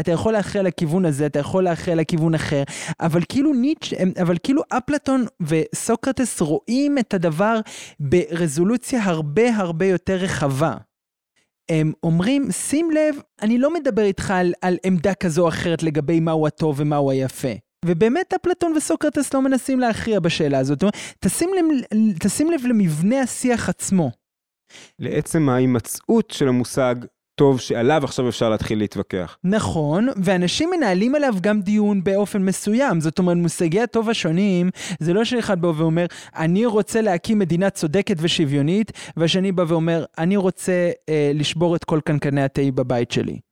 אתה 0.00 0.12
יכול 0.12 0.32
לאחר 0.32 0.62
לכיוון 0.62 1.04
הזה, 1.04 1.26
אתה 1.26 1.38
יכול 1.38 1.64
לאחר 1.64 1.94
לכיוון 1.94 2.34
אחר, 2.34 2.62
אבל 3.00 3.20
כאילו 3.28 3.52
ניטשה, 3.52 3.96
אבל 4.22 4.36
כאילו 4.42 4.62
אפלטון 4.68 5.24
וסוקרטס 5.40 6.40
רואים 6.40 6.98
את 6.98 7.14
הדבר 7.14 7.60
ברזולוציה 8.00 9.04
הרבה 9.04 9.56
הרבה 9.56 9.86
יותר 9.86 10.16
רחבה. 10.16 10.76
הם 11.68 11.92
אומרים, 12.02 12.52
שים 12.52 12.90
לב, 12.90 13.16
אני 13.42 13.58
לא 13.58 13.74
מדבר 13.74 14.02
איתך 14.02 14.30
על, 14.30 14.52
על 14.62 14.76
עמדה 14.84 15.14
כזו 15.14 15.42
או 15.42 15.48
אחרת 15.48 15.82
לגבי 15.82 16.20
מהו 16.20 16.46
הטוב 16.46 16.80
ומהו 16.80 17.10
היפה. 17.10 17.52
ובאמת 17.84 18.34
אפלטון 18.34 18.72
וסוקרטס 18.76 19.34
לא 19.34 19.42
מנסים 19.42 19.80
להכריע 19.80 20.20
בשאלה 20.20 20.58
הזאת. 20.58 20.84
תשים 21.20 21.50
לב, 21.54 21.64
תשים 22.20 22.50
לב 22.50 22.60
למבנה 22.66 23.20
השיח 23.20 23.68
עצמו. 23.68 24.10
לעצם 24.98 25.48
ההימצאות 25.48 26.30
של 26.30 26.48
המושג 26.48 26.94
טוב 27.36 27.60
שעליו 27.60 28.00
עכשיו 28.04 28.28
אפשר 28.28 28.50
להתחיל 28.50 28.78
להתווכח. 28.78 29.38
נכון, 29.44 30.08
ואנשים 30.16 30.70
מנהלים 30.76 31.14
עליו 31.14 31.34
גם 31.40 31.60
דיון 31.60 32.04
באופן 32.04 32.42
מסוים. 32.42 33.00
זאת 33.00 33.18
אומרת, 33.18 33.36
מושגי 33.36 33.80
הטוב 33.80 34.10
השונים, 34.10 34.70
זה 34.98 35.12
לא 35.12 35.24
שאחד 35.24 35.60
בא 35.60 35.66
ואומר, 35.76 36.06
אני 36.36 36.66
רוצה 36.66 37.00
להקים 37.00 37.38
מדינה 37.38 37.70
צודקת 37.70 38.16
ושוויונית, 38.20 38.92
והשני 39.16 39.52
בא 39.52 39.64
ואומר, 39.68 40.04
אני 40.18 40.36
רוצה 40.36 40.90
אה, 41.08 41.30
לשבור 41.34 41.76
את 41.76 41.84
כל 41.84 42.00
קנקני 42.04 42.42
התה 42.42 42.62
בבית 42.74 43.10
שלי. 43.10 43.45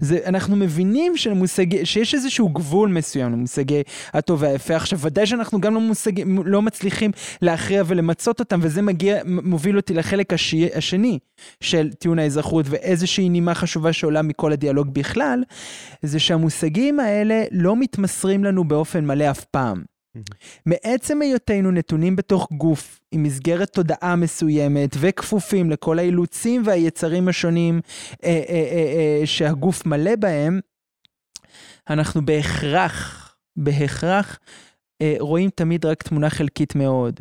זה, 0.00 0.18
אנחנו 0.26 0.56
מבינים 0.56 1.16
שלמושג, 1.16 1.84
שיש 1.84 2.14
איזשהו 2.14 2.48
גבול 2.48 2.88
מסוים 2.88 3.32
למושגי 3.32 3.82
הטוב 4.12 4.42
והיפה. 4.42 4.76
עכשיו, 4.76 4.98
ודאי 4.98 5.26
שאנחנו 5.26 5.60
גם 5.60 5.74
לא, 5.74 5.80
מושג, 5.80 6.12
לא 6.44 6.62
מצליחים 6.62 7.10
להכריע 7.42 7.82
ולמצות 7.86 8.40
אותם, 8.40 8.60
וזה 8.62 8.82
מגיע, 8.82 9.20
מוביל 9.26 9.76
אותי 9.76 9.94
לחלק 9.94 10.32
השי, 10.32 10.68
השני 10.74 11.18
של 11.60 11.92
טיעון 11.92 12.18
האזרחות, 12.18 12.66
ואיזושהי 12.68 13.28
נימה 13.28 13.54
חשובה 13.54 13.92
שעולה 13.92 14.22
מכל 14.22 14.52
הדיאלוג 14.52 14.94
בכלל, 14.94 15.42
זה 16.02 16.18
שהמושגים 16.18 17.00
האלה 17.00 17.44
לא 17.50 17.76
מתמסרים 17.76 18.44
לנו 18.44 18.64
באופן 18.64 19.04
מלא 19.04 19.30
אף 19.30 19.44
פעם. 19.44 19.93
מעצם 20.66 21.22
היותנו 21.22 21.70
נתונים 21.70 22.16
בתוך 22.16 22.48
גוף 22.52 23.00
עם 23.10 23.22
מסגרת 23.22 23.72
תודעה 23.72 24.16
מסוימת 24.16 24.90
וכפופים 25.00 25.70
לכל 25.70 25.98
האילוצים 25.98 26.62
והיצרים 26.64 27.28
השונים 27.28 27.80
אה, 28.24 28.28
אה, 28.28 28.34
אה, 28.48 29.20
אה, 29.20 29.26
שהגוף 29.26 29.86
מלא 29.86 30.16
בהם, 30.16 30.60
אנחנו 31.90 32.26
בהכרח, 32.26 33.36
בהכרח, 33.56 34.38
אה, 35.02 35.16
רואים 35.18 35.50
תמיד 35.50 35.86
רק 35.86 36.02
תמונה 36.02 36.30
חלקית 36.30 36.74
מאוד. 36.74 37.20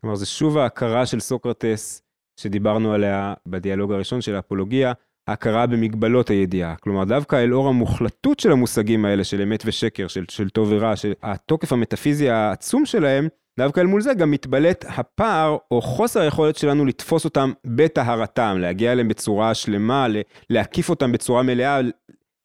כלומר, 0.00 0.16
זה 0.16 0.26
שוב 0.26 0.58
ההכרה 0.58 1.06
של 1.06 1.20
סוקרטס 1.20 2.02
שדיברנו 2.40 2.92
עליה 2.92 3.34
בדיאלוג 3.46 3.92
הראשון 3.92 4.20
של 4.20 4.34
האפולוגיה, 4.34 4.92
ההכרה 5.28 5.66
במגבלות 5.66 6.30
הידיעה. 6.30 6.76
כלומר, 6.76 7.04
דווקא 7.04 7.36
אל 7.36 7.54
אור 7.54 7.68
המוחלטות 7.68 8.40
של 8.40 8.52
המושגים 8.52 9.04
האלה, 9.04 9.24
של 9.24 9.42
אמת 9.42 9.62
ושקר, 9.66 10.08
של, 10.08 10.24
של 10.30 10.50
טוב 10.50 10.68
ורע, 10.70 10.96
של 10.96 11.12
התוקף 11.22 11.72
המטאפיזי 11.72 12.30
העצום 12.30 12.86
שלהם, 12.86 13.28
דווקא 13.58 13.80
אל 13.80 13.86
מול 13.86 14.00
זה 14.00 14.14
גם 14.14 14.30
מתבלט 14.30 14.84
הפער 14.88 15.56
או 15.70 15.82
חוסר 15.82 16.20
היכולת 16.20 16.56
שלנו 16.56 16.84
לתפוס 16.84 17.24
אותם 17.24 17.52
בטהרתם, 17.66 18.56
להגיע 18.60 18.92
אליהם 18.92 19.08
בצורה 19.08 19.54
שלמה, 19.54 20.06
להקיף 20.50 20.90
אותם 20.90 21.12
בצורה 21.12 21.42
מלאה, 21.42 21.80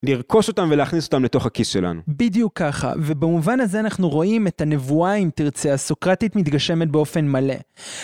לרכוש 0.03 0.47
אותם 0.47 0.67
ולהכניס 0.71 1.05
אותם 1.05 1.23
לתוך 1.23 1.45
הכיס 1.45 1.67
שלנו. 1.67 2.01
בדיוק 2.07 2.51
ככה, 2.55 2.93
ובמובן 2.97 3.59
הזה 3.59 3.79
אנחנו 3.79 4.09
רואים 4.09 4.47
את 4.47 4.61
הנבואה, 4.61 5.15
אם 5.15 5.29
תרצה, 5.35 5.73
הסוקרטית 5.73 6.35
מתגשמת 6.35 6.87
באופן 6.87 7.27
מלא. 7.27 7.55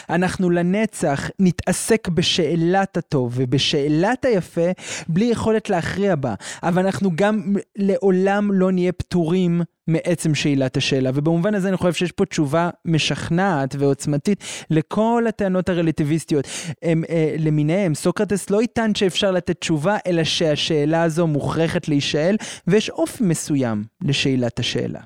אנחנו 0.09 0.49
לנצח 0.49 1.29
נתעסק 1.39 2.07
בשאלת 2.07 2.97
הטוב 2.97 3.33
ובשאלת 3.35 4.25
היפה, 4.25 4.71
בלי 5.07 5.25
יכולת 5.25 5.69
להכריע 5.69 6.15
בה, 6.15 6.33
אבל 6.63 6.85
אנחנו 6.85 7.11
גם 7.15 7.53
לעולם 7.75 8.51
לא 8.53 8.71
נהיה 8.71 8.91
פטורים 8.91 9.61
מעצם 9.87 10.35
שאלת 10.35 10.77
השאלה, 10.77 11.09
ובמובן 11.13 11.55
הזה 11.55 11.69
אני 11.69 11.77
חושב 11.77 11.93
שיש 11.93 12.11
פה 12.11 12.25
תשובה 12.25 12.69
משכנעת 12.85 13.75
ועוצמתית 13.79 14.43
לכל 14.69 15.23
הטענות 15.29 15.69
הרלטיביסטיות 15.69 16.47
הם, 16.81 17.03
אה, 17.09 17.35
למיניהם. 17.39 17.95
סוקרטס 17.95 18.49
לא 18.49 18.63
יטען 18.63 18.95
שאפשר 18.95 19.31
לתת 19.31 19.59
תשובה, 19.59 19.97
אלא 20.07 20.23
שהשאלה 20.23 21.03
הזו 21.03 21.27
מוכרחת 21.27 21.87
להישאל, 21.87 22.35
ויש 22.67 22.89
אופי 22.89 23.23
מסוים 23.23 23.83
לשאלת 24.01 24.59
השאלה. 24.59 24.99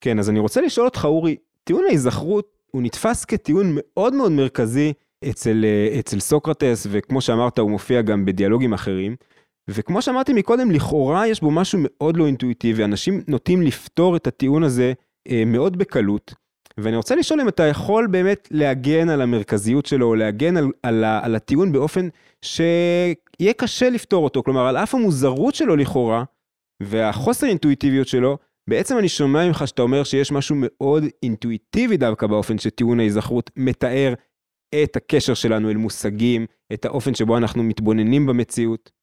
כן, 0.00 0.18
אז 0.18 0.30
אני 0.30 0.38
רוצה 0.38 0.60
לשאול 0.60 0.86
אותך, 0.86 1.04
אורי, 1.04 1.36
טיעון 1.64 1.84
ההיזכרות 1.88 2.60
הוא 2.70 2.82
נתפס 2.82 3.24
כטיעון 3.24 3.72
מאוד 3.74 4.14
מאוד 4.14 4.32
מרכזי 4.32 4.92
אצל, 5.30 5.64
אה, 5.64 5.98
אצל 5.98 6.20
סוקרטס, 6.20 6.86
וכמו 6.90 7.20
שאמרת, 7.20 7.58
הוא 7.58 7.70
מופיע 7.70 8.02
גם 8.02 8.24
בדיאלוגים 8.24 8.72
אחרים. 8.72 9.16
וכמו 9.70 10.02
שאמרתי 10.02 10.32
מקודם, 10.32 10.70
לכאורה 10.70 11.26
יש 11.26 11.40
בו 11.40 11.50
משהו 11.50 11.78
מאוד 11.82 12.16
לא 12.16 12.26
אינטואיטיבי, 12.26 12.84
אנשים 12.84 13.22
נוטים 13.28 13.62
לפתור 13.62 14.16
את 14.16 14.26
הטיעון 14.26 14.62
הזה 14.62 14.92
אה, 15.28 15.42
מאוד 15.46 15.76
בקלות. 15.78 16.34
ואני 16.78 16.96
רוצה 16.96 17.14
לשאול 17.14 17.40
אם 17.40 17.48
אתה 17.48 17.62
יכול 17.62 18.06
באמת 18.06 18.48
להגן 18.50 19.08
על 19.08 19.22
המרכזיות 19.22 19.86
שלו, 19.86 20.06
או 20.06 20.14
להגן 20.14 20.56
על, 20.56 20.70
על, 20.82 21.04
על 21.04 21.34
הטיעון 21.34 21.72
באופן 21.72 22.08
שיהיה 22.44 23.52
קשה 23.56 23.90
לפתור 23.90 24.24
אותו. 24.24 24.42
כלומר, 24.42 24.66
על 24.66 24.76
אף 24.76 24.94
המוזרות 24.94 25.54
שלו 25.54 25.76
לכאורה, 25.76 26.24
והחוסר 26.82 27.46
אינטואיטיביות 27.46 28.08
שלו, 28.08 28.38
בעצם 28.70 28.98
אני 28.98 29.08
שומע 29.08 29.46
ממך 29.46 29.62
שאתה 29.66 29.82
אומר 29.82 30.04
שיש 30.04 30.32
משהו 30.32 30.56
מאוד 30.58 31.04
אינטואיטיבי 31.22 31.96
דווקא 31.96 32.26
באופן 32.26 32.58
שטיעון 32.58 33.00
ההיזכרות 33.00 33.50
מתאר 33.56 34.14
את 34.82 34.96
הקשר 34.96 35.34
שלנו 35.34 35.70
אל 35.70 35.76
מושגים, 35.76 36.46
את 36.72 36.84
האופן 36.84 37.14
שבו 37.14 37.36
אנחנו 37.36 37.62
מתבוננים 37.62 38.26
במציאות. 38.26 38.99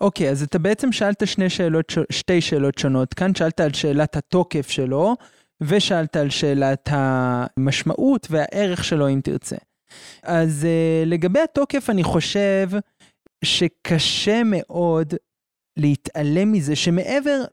אוקיי, 0.00 0.28
okay, 0.28 0.30
אז 0.30 0.42
אתה 0.42 0.58
בעצם 0.58 0.92
שאלת 0.92 1.26
שני 1.26 1.50
שאלות, 1.50 1.92
שתי 2.12 2.40
שאלות 2.40 2.78
שונות. 2.78 3.14
כאן 3.14 3.34
שאלת 3.34 3.60
על 3.60 3.72
שאלת 3.72 4.16
התוקף 4.16 4.70
שלו, 4.70 5.16
ושאלת 5.60 6.16
על 6.16 6.30
שאלת 6.30 6.88
המשמעות 6.92 8.26
והערך 8.30 8.84
שלו, 8.84 9.08
אם 9.08 9.20
תרצה. 9.24 9.56
אז 10.22 10.66
uh, 10.66 11.08
לגבי 11.08 11.40
התוקף, 11.40 11.90
אני 11.90 12.04
חושב 12.04 12.70
שקשה 13.44 14.42
מאוד 14.44 15.14
להתעלם 15.76 16.52
מזה 16.52 16.76
שמעבר 16.76 17.44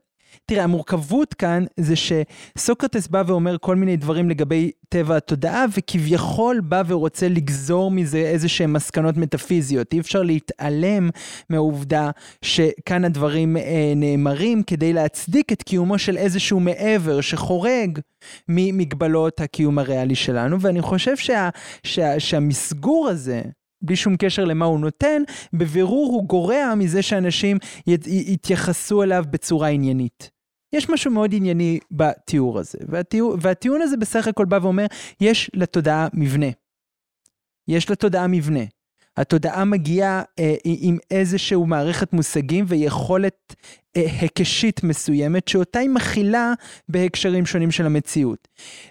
תראה, 0.49 0.63
המורכבות 0.63 1.33
כאן 1.33 1.65
זה 1.79 1.93
שסוקרטס 1.95 3.07
בא 3.07 3.23
ואומר 3.27 3.57
כל 3.61 3.75
מיני 3.75 3.97
דברים 3.97 4.29
לגבי 4.29 4.71
טבע 4.89 5.17
התודעה, 5.17 5.65
וכביכול 5.77 6.59
בא 6.59 6.83
ורוצה 6.87 7.27
לגזור 7.27 7.91
מזה 7.91 8.17
איזה 8.17 8.49
שהם 8.49 8.73
מסקנות 8.73 9.17
מטאפיזיות. 9.17 9.93
אי 9.93 9.99
אפשר 9.99 10.23
להתעלם 10.23 11.09
מהעובדה 11.49 12.11
שכאן 12.41 13.05
הדברים 13.05 13.57
אה, 13.57 13.93
נאמרים 13.95 14.63
כדי 14.63 14.93
להצדיק 14.93 15.51
את 15.51 15.63
קיומו 15.63 15.99
של 15.99 16.17
איזשהו 16.17 16.59
מעבר 16.59 17.21
שחורג 17.21 17.99
ממגבלות 18.49 19.41
הקיום 19.41 19.79
הריאלי 19.79 20.15
שלנו, 20.15 20.61
ואני 20.61 20.81
חושב 20.81 21.17
שה, 21.17 21.49
שה, 21.83 22.19
שהמסגור 22.19 23.07
הזה, 23.09 23.41
בלי 23.81 23.95
שום 23.95 24.15
קשר 24.17 24.45
למה 24.45 24.65
הוא 24.65 24.79
נותן, 24.79 25.21
בבירור 25.53 26.11
הוא 26.13 26.27
גורע 26.27 26.75
מזה 26.75 27.01
שאנשים 27.01 27.57
יתייחסו 28.07 29.03
אליו 29.03 29.23
בצורה 29.31 29.67
עניינית. 29.67 30.36
יש 30.73 30.89
משהו 30.89 31.11
מאוד 31.11 31.33
ענייני 31.33 31.79
בתיאור 31.91 32.59
הזה, 32.59 32.77
והתיאור, 32.87 33.35
והטיעון 33.41 33.81
הזה 33.81 33.97
בסך 33.97 34.27
הכל 34.27 34.45
בא 34.45 34.59
ואומר, 34.61 34.85
יש 35.21 35.51
לתודעה 35.53 36.07
מבנה. 36.13 36.47
יש 37.67 37.91
לתודעה 37.91 38.27
מבנה. 38.27 38.63
התודעה 39.17 39.65
מגיעה 39.65 40.21
אה, 40.39 40.55
עם 40.63 40.97
איזשהו 41.11 41.65
מערכת 41.65 42.13
מושגים 42.13 42.65
ויכולת 42.67 43.55
אה, 43.97 44.07
היקשית 44.21 44.83
מסוימת 44.83 45.47
שאותה 45.47 45.79
היא 45.79 45.89
מכילה 45.89 46.53
בהקשרים 46.89 47.45
שונים 47.45 47.71
של 47.71 47.85
המציאות. 47.85 48.47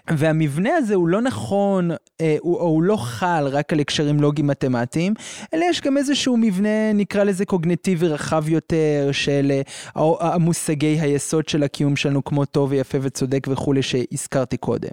והמבנה 0.09 0.75
הזה 0.75 0.95
הוא 0.95 1.07
לא 1.07 1.21
נכון, 1.21 1.91
אה, 2.21 2.37
הוא, 2.39 2.57
או 2.57 2.65
הוא 2.65 2.83
לא 2.83 2.95
חל 2.95 3.47
רק 3.47 3.73
על 3.73 3.79
הקשרים 3.79 4.19
לוגיים 4.19 4.47
מתמטיים, 4.47 5.13
אלא 5.53 5.65
יש 5.69 5.81
גם 5.81 5.97
איזשהו 5.97 6.37
מבנה, 6.37 6.93
נקרא 6.93 7.23
לזה 7.23 7.45
קוגנטיבי 7.45 8.07
רחב 8.07 8.49
יותר, 8.49 9.09
של 9.11 9.51
אה, 9.95 10.11
המושגי 10.19 10.97
היסוד 11.01 11.49
של 11.49 11.63
הקיום 11.63 11.95
שלנו, 11.95 12.23
כמו 12.23 12.45
טוב 12.45 12.71
ויפה 12.71 12.97
וצודק 13.01 13.47
וכולי, 13.51 13.81
שהזכרתי 13.81 14.57
קודם. 14.57 14.91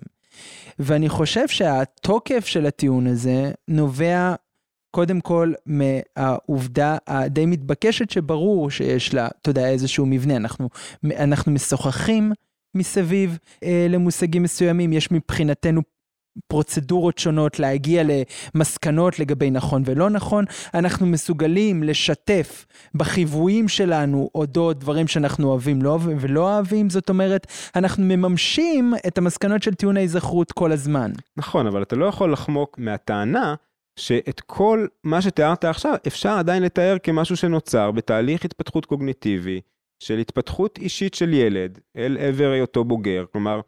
ואני 0.78 1.08
חושב 1.08 1.48
שהתוקף 1.48 2.46
של 2.46 2.66
הטיעון 2.66 3.06
הזה 3.06 3.52
נובע 3.68 4.34
קודם 4.94 5.20
כל 5.20 5.52
מהעובדה 5.66 6.96
הדי 7.06 7.46
מתבקשת 7.46 8.10
שברור 8.10 8.70
שיש 8.70 9.14
לה, 9.14 9.28
אתה 9.42 9.50
יודע, 9.50 9.68
איזשהו 9.68 10.06
מבנה. 10.06 10.36
אנחנו, 10.36 10.68
אנחנו 11.04 11.52
משוחחים 11.52 12.32
מסביב 12.74 13.38
אה, 13.64 13.86
למושגים 13.90 14.42
מסוימים, 14.42 14.92
יש 14.92 15.10
מבחינתנו 15.12 15.82
פרוצדורות 16.48 17.18
שונות 17.18 17.58
להגיע 17.58 18.02
למסקנות 18.54 19.18
לגבי 19.18 19.50
נכון 19.50 19.82
ולא 19.84 20.10
נכון, 20.10 20.44
אנחנו 20.74 21.06
מסוגלים 21.06 21.82
לשתף 21.82 22.66
בחיוויים 22.94 23.68
שלנו 23.68 24.30
אודות 24.34 24.78
דברים 24.78 25.06
שאנחנו 25.06 25.48
אוהבים 25.48 25.82
לא, 25.82 25.98
ולא 26.02 26.54
אוהבים, 26.54 26.90
זאת 26.90 27.08
אומרת, 27.08 27.46
אנחנו 27.76 28.04
מממשים 28.04 28.94
את 29.06 29.18
המסקנות 29.18 29.62
של 29.62 29.74
טיעון 29.74 29.96
ההיזכרות 29.96 30.52
כל 30.52 30.72
הזמן. 30.72 31.12
נכון, 31.36 31.66
אבל 31.66 31.82
אתה 31.82 31.96
לא 31.96 32.06
יכול 32.06 32.32
לחמוק 32.32 32.78
מהטענה 32.78 33.54
שאת 33.98 34.40
כל 34.40 34.86
מה 35.04 35.22
שתיארת 35.22 35.64
עכשיו 35.64 35.94
אפשר 36.06 36.30
עדיין 36.30 36.62
לתאר 36.62 36.96
כמשהו 37.02 37.36
שנוצר 37.36 37.90
בתהליך 37.90 38.44
התפתחות 38.44 38.86
קוגניטיבי 38.86 39.60
של 40.02 40.18
התפתחות 40.18 40.78
אישית 40.78 41.14
של 41.14 41.34
ילד 41.34 41.78
אל 41.96 42.16
עבר 42.20 42.50
היותו 42.50 42.84
בוגר. 42.84 43.24
כלומר, 43.32 43.60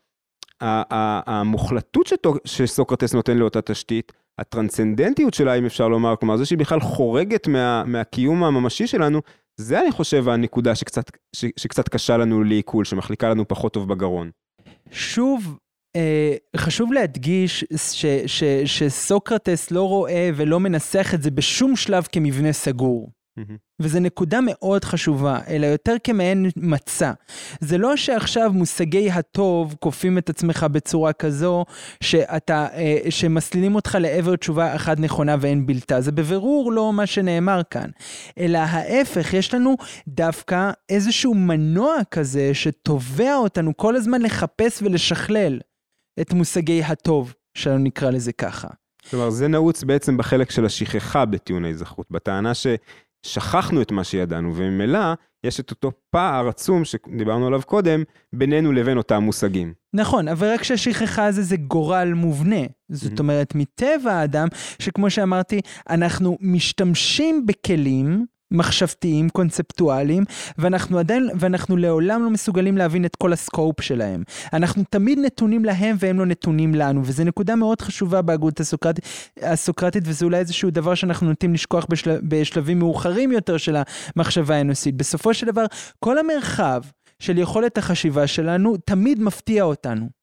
המוחלטות 0.60 2.12
שסוקרטס 2.44 3.14
נותן 3.14 3.36
לאותה 3.38 3.62
תשתית, 3.62 4.12
הטרנסצנדנטיות 4.38 5.34
שלה, 5.34 5.54
אם 5.54 5.66
אפשר 5.66 5.88
לומר, 5.88 6.16
כלומר, 6.16 6.36
זה 6.36 6.46
שהיא 6.46 6.58
בכלל 6.58 6.80
חורגת 6.80 7.48
מה, 7.48 7.84
מהקיום 7.84 8.44
הממשי 8.44 8.86
שלנו, 8.86 9.22
זה 9.56 9.80
אני 9.80 9.92
חושב 9.92 10.28
הנקודה 10.28 10.74
שקצת, 10.74 11.10
ש, 11.36 11.44
שקצת 11.56 11.88
קשה 11.88 12.16
לנו 12.16 12.44
לעיכול, 12.44 12.84
שמחליקה 12.84 13.28
לנו 13.28 13.48
פחות 13.48 13.72
טוב 13.72 13.88
בגרון. 13.88 14.30
שוב, 14.90 15.58
חשוב 16.56 16.92
להדגיש 16.92 17.64
ש, 17.76 18.06
ש, 18.26 18.44
שסוקרטס 18.64 19.70
לא 19.70 19.88
רואה 19.88 20.30
ולא 20.36 20.60
מנסח 20.60 21.14
את 21.14 21.22
זה 21.22 21.30
בשום 21.30 21.76
שלב 21.76 22.06
כמבנה 22.12 22.52
סגור. 22.52 23.10
וזו 23.80 24.00
נקודה 24.00 24.38
מאוד 24.42 24.84
חשובה, 24.84 25.38
אלא 25.48 25.66
יותר 25.66 25.94
כמעין 26.04 26.50
מצע. 26.56 27.12
זה 27.60 27.78
לא 27.78 27.96
שעכשיו 27.96 28.52
מושגי 28.52 29.10
הטוב 29.10 29.76
כופים 29.80 30.18
את 30.18 30.30
עצמך 30.30 30.66
בצורה 30.72 31.12
כזו 31.12 31.64
שאתה, 32.00 32.66
אה, 32.74 32.98
שמסלילים 33.10 33.74
אותך 33.74 33.98
לעבר 34.00 34.36
תשובה 34.36 34.74
אחת 34.74 35.00
נכונה 35.00 35.36
ואין 35.40 35.66
בלתה. 35.66 36.00
זה 36.00 36.12
בבירור 36.12 36.72
לא 36.72 36.92
מה 36.92 37.06
שנאמר 37.06 37.60
כאן. 37.70 37.90
אלא 38.38 38.58
ההפך, 38.58 39.34
יש 39.34 39.54
לנו 39.54 39.76
דווקא 40.08 40.70
איזשהו 40.88 41.34
מנוע 41.34 41.96
כזה 42.10 42.54
שתובע 42.54 43.34
אותנו 43.34 43.76
כל 43.76 43.96
הזמן 43.96 44.22
לחפש 44.22 44.82
ולשכלל 44.82 45.58
את 46.20 46.32
מושגי 46.32 46.82
הטוב, 46.82 47.34
שלנו 47.54 47.78
נקרא 47.78 48.10
לזה 48.10 48.32
ככה. 48.32 48.68
כלומר, 49.10 49.30
זה 49.30 49.48
נעוץ 49.48 49.84
בעצם 49.84 50.16
בחלק 50.16 50.50
של 50.50 50.64
השכחה 50.64 51.24
בטיעון 51.24 51.64
האזרחות, 51.64 52.06
בטענה 52.10 52.52
ששכחנו 52.54 53.82
את 53.82 53.92
מה 53.92 54.04
שידענו, 54.04 54.56
וממילא 54.56 55.14
יש 55.44 55.60
את 55.60 55.70
אותו 55.70 55.92
פער 56.10 56.48
עצום 56.48 56.84
שדיברנו 56.84 57.46
עליו 57.46 57.62
קודם, 57.66 58.02
בינינו 58.32 58.72
לבין 58.72 58.98
אותם 58.98 59.22
מושגים. 59.22 59.74
נכון, 59.94 60.28
אבל 60.28 60.52
רק 60.52 60.62
שהשכחה 60.62 61.26
הזה 61.26 61.42
זה 61.42 61.56
גורל 61.56 62.12
מובנה. 62.14 62.62
זאת 62.88 63.18
אומרת, 63.18 63.54
מטבע 63.54 64.12
האדם, 64.12 64.48
שכמו 64.78 65.10
שאמרתי, 65.10 65.60
אנחנו 65.90 66.38
משתמשים 66.40 67.46
בכלים, 67.46 68.26
מחשבתיים, 68.50 69.28
קונספטואליים, 69.28 70.24
ואנחנו 70.58 70.98
עדיין, 70.98 71.28
ואנחנו 71.38 71.76
לעולם 71.76 72.24
לא 72.24 72.30
מסוגלים 72.30 72.76
להבין 72.78 73.04
את 73.04 73.16
כל 73.16 73.32
הסקופ 73.32 73.80
שלהם. 73.80 74.22
אנחנו 74.52 74.84
תמיד 74.90 75.18
נתונים 75.18 75.64
להם 75.64 75.96
והם 75.98 76.18
לא 76.18 76.26
נתונים 76.26 76.74
לנו, 76.74 77.02
וזו 77.04 77.24
נקודה 77.24 77.56
מאוד 77.56 77.80
חשובה 77.80 78.22
בהגות 78.22 78.60
הסוקרט, 78.60 79.00
הסוקרטית, 79.42 80.02
וזה 80.06 80.24
אולי 80.24 80.38
איזשהו 80.38 80.70
דבר 80.70 80.94
שאנחנו 80.94 81.28
נוטים 81.28 81.54
לשכוח 81.54 81.86
בשל, 81.90 82.18
בשלבים 82.28 82.78
מאוחרים 82.78 83.32
יותר 83.32 83.56
של 83.56 83.76
המחשבה 84.16 84.56
האנושית. 84.56 84.96
בסופו 84.96 85.34
של 85.34 85.46
דבר, 85.46 85.64
כל 86.00 86.18
המרחב 86.18 86.82
של 87.18 87.38
יכולת 87.38 87.78
החשיבה 87.78 88.26
שלנו 88.26 88.76
תמיד 88.84 89.22
מפתיע 89.22 89.64
אותנו. 89.64 90.15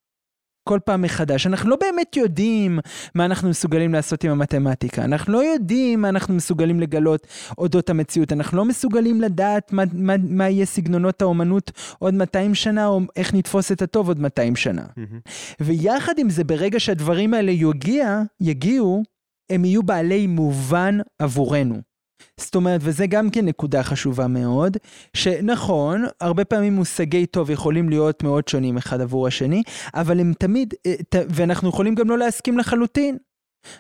כל 0.63 0.79
פעם 0.85 1.01
מחדש. 1.01 1.47
אנחנו 1.47 1.69
לא 1.69 1.75
באמת 1.75 2.17
יודעים 2.17 2.79
מה 3.15 3.25
אנחנו 3.25 3.49
מסוגלים 3.49 3.93
לעשות 3.93 4.23
עם 4.23 4.31
המתמטיקה. 4.31 5.03
אנחנו 5.03 5.33
לא 5.33 5.43
יודעים 5.43 6.01
מה 6.01 6.09
אנחנו 6.09 6.33
מסוגלים 6.33 6.79
לגלות 6.79 7.27
אודות 7.57 7.89
המציאות. 7.89 8.33
אנחנו 8.33 8.57
לא 8.57 8.65
מסוגלים 8.65 9.21
לדעת 9.21 9.73
מה, 9.73 9.83
מה, 9.93 10.13
מה 10.29 10.49
יהיה 10.49 10.65
סגנונות 10.65 11.21
האומנות 11.21 11.71
עוד 11.99 12.13
200 12.13 12.55
שנה, 12.55 12.87
או 12.87 13.01
איך 13.15 13.33
נתפוס 13.33 13.71
את 13.71 13.81
הטוב 13.81 14.07
עוד 14.07 14.19
200 14.19 14.55
שנה. 14.55 14.81
Mm-hmm. 14.81 15.29
ויחד 15.59 16.13
עם 16.17 16.29
זה, 16.29 16.43
ברגע 16.43 16.79
שהדברים 16.79 17.33
האלה 17.33 17.51
יגיע, 17.51 18.21
יגיעו, 18.41 19.03
הם 19.49 19.65
יהיו 19.65 19.83
בעלי 19.83 20.27
מובן 20.27 20.97
עבורנו. 21.19 21.92
זאת 22.37 22.55
אומרת, 22.55 22.81
וזה 22.83 23.07
גם 23.07 23.29
כן 23.29 23.45
נקודה 23.45 23.83
חשובה 23.83 24.27
מאוד, 24.27 24.77
שנכון, 25.13 26.05
הרבה 26.21 26.45
פעמים 26.45 26.73
מושגי 26.73 27.25
טוב 27.25 27.49
יכולים 27.49 27.89
להיות 27.89 28.23
מאוד 28.23 28.47
שונים 28.47 28.77
אחד 28.77 29.01
עבור 29.01 29.27
השני, 29.27 29.63
אבל 29.93 30.19
הם 30.19 30.33
תמיד, 30.39 30.73
אה, 30.85 30.93
ואנחנו 31.13 31.69
יכולים 31.69 31.95
גם 31.95 32.09
לא 32.09 32.17
להסכים 32.17 32.57
לחלוטין. 32.57 33.17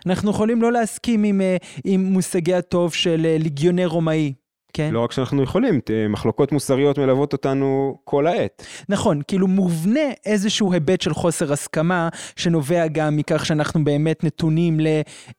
אנחנו 0.05 0.31
יכולים 0.31 0.61
לא 0.61 0.71
להסכים 0.71 1.23
עם, 1.23 1.41
אה, 1.41 1.57
עם 1.83 2.03
מושגי 2.03 2.53
הטוב 2.53 2.93
של 2.93 3.25
אה, 3.25 3.37
ליגיונר 3.39 3.87
רומאי, 3.87 4.33
כן. 4.73 4.93
לא 4.93 4.99
רק 4.99 5.11
שאנחנו 5.11 5.43
יכולים, 5.43 5.79
מחלוקות 6.09 6.51
מוסריות 6.51 6.97
מלוות 6.97 7.33
אותנו 7.33 7.97
כל 8.03 8.27
העת. 8.27 8.65
נכון, 8.89 9.21
כאילו 9.27 9.47
מובנה 9.47 9.99
איזשהו 10.25 10.73
היבט 10.73 11.01
של 11.01 11.13
חוסר 11.13 11.53
הסכמה, 11.53 12.09
שנובע 12.35 12.87
גם 12.87 13.15
מכך 13.15 13.45
שאנחנו 13.45 13.83
באמת 13.83 14.23
נתונים 14.23 14.79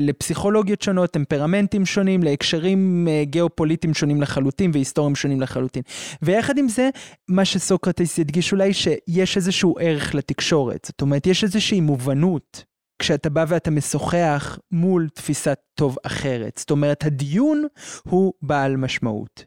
לפסיכולוגיות 0.00 0.82
שונות, 0.82 1.10
טמפרמנטים 1.10 1.86
שונים, 1.86 2.22
להקשרים 2.22 3.08
אה, 3.10 3.24
גיאופוליטיים 3.24 3.94
שונים 3.94 4.22
לחלוטין 4.22 4.70
והיסטוריים 4.74 5.16
שונים 5.16 5.40
לחלוטין. 5.40 5.82
ויחד 6.22 6.58
עם 6.58 6.68
זה, 6.68 6.88
מה 7.28 7.44
שסוקרטס 7.44 8.18
ידגיש 8.18 8.52
אולי, 8.52 8.72
שיש 8.72 9.36
איזשהו 9.36 9.74
ערך 9.80 10.14
לתקשורת. 10.14 10.84
זאת 10.84 11.02
אומרת, 11.02 11.26
יש 11.26 11.44
איזושהי 11.44 11.80
מובנות. 11.80 12.73
כשאתה 13.04 13.30
בא 13.30 13.44
ואתה 13.48 13.70
משוחח 13.70 14.58
מול 14.70 15.08
תפיסת 15.14 15.58
טוב 15.74 15.96
אחרת. 16.02 16.56
זאת 16.58 16.70
אומרת, 16.70 17.04
הדיון 17.04 17.66
הוא 18.08 18.32
בעל 18.42 18.76
משמעות. 18.76 19.44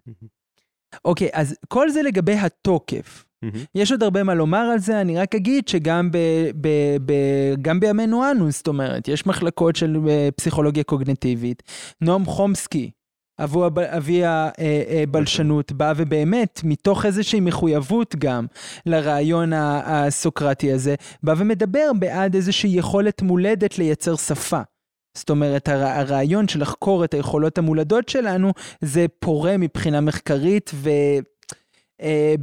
אוקיי, 1.06 1.30
אז 1.34 1.56
כל 1.68 1.90
זה 1.90 2.02
לגבי 2.02 2.34
התוקף. 2.34 3.26
Mm-hmm. 3.46 3.58
יש 3.76 3.92
עוד 3.92 4.04
הרבה 4.04 4.24
מה 4.24 4.36
לומר 4.36 4.58
על 4.58 4.80
זה, 4.80 5.02
אני 5.02 5.18
רק 5.18 5.36
אגיד 5.36 5.68
שגם 5.68 6.12
ב, 6.12 6.18
ב, 6.62 6.68
ב, 7.06 7.14
גם 7.62 7.80
בימינו 7.80 8.32
אנו, 8.32 8.52
זאת 8.52 8.68
אומרת, 8.68 9.08
יש 9.08 9.26
מחלקות 9.26 9.76
של 9.76 9.98
אה, 10.10 10.30
פסיכולוגיה 10.36 10.84
קוגנטיבית. 10.84 11.64
נועם 12.02 12.26
חומסקי, 12.26 12.92
אבי 13.40 14.22
הבלשנות 14.26 15.72
בא 15.72 15.94
ובאמת 15.96 16.62
מתוך 16.64 17.06
איזושהי 17.06 17.40
מחויבות 17.40 18.16
גם 18.16 18.46
לרעיון 18.86 19.54
הסוקרטי 19.54 20.72
הזה, 20.72 20.96
בא 21.24 21.34
ומדבר 21.38 21.92
בעד 22.00 22.36
איזושהי 22.36 22.70
יכולת 22.70 23.22
מולדת 23.22 23.78
לייצר 23.78 24.16
שפה. 24.16 24.62
זאת 25.18 25.30
אומרת, 25.30 25.70
הרעיון 25.70 26.48
של 26.48 26.62
לחקור 26.62 27.04
את 27.04 27.14
היכולות 27.14 27.58
המולדות 27.58 28.10
שלנו 28.10 28.54
זה 28.82 29.06
פורה 29.20 29.58
מבחינה 29.58 30.02
מחקרית 30.02 30.72
ו... 30.74 30.90
אה, 32.02 32.36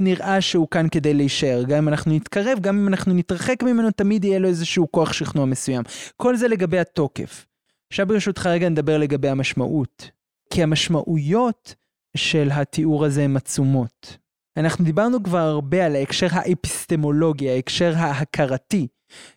נראה 0.00 0.40
שהוא 0.40 0.68
כאן 0.70 0.88
כדי 0.88 1.14
להישאר, 1.14 1.62
גם 1.62 1.78
אם 1.78 1.88
אנחנו 1.88 2.12
נתקרב, 2.14 2.58
גם 2.60 2.78
אם 2.78 2.88
אנחנו 2.88 3.14
נתרחק 3.14 3.62
ממנו, 3.62 3.90
תמיד 3.90 4.24
יהיה 4.24 4.38
לו 4.38 4.48
איזשהו 4.48 4.92
כוח 4.92 5.12
שכנוע 5.12 5.44
מסוים. 5.44 5.82
כל 6.16 6.36
זה 6.36 6.48
לגבי 6.48 6.78
התוקף. 6.78 7.46
עכשיו 7.92 8.06
ברשותך 8.06 8.46
רגע 8.46 8.68
נדבר 8.68 8.98
לגבי 8.98 9.28
המשמעות. 9.28 10.10
כי 10.52 10.62
המשמעויות 10.62 11.74
של 12.16 12.48
התיאור 12.52 13.04
הזה 13.04 13.22
הן 13.22 13.36
עצומות. 13.36 14.16
אנחנו 14.56 14.84
דיברנו 14.84 15.22
כבר 15.22 15.38
הרבה 15.38 15.86
על 15.86 15.96
ההקשר 15.96 16.26
האפיסטמולוגי, 16.30 17.50
ההקשר 17.50 17.92
ההכרתי 17.96 18.86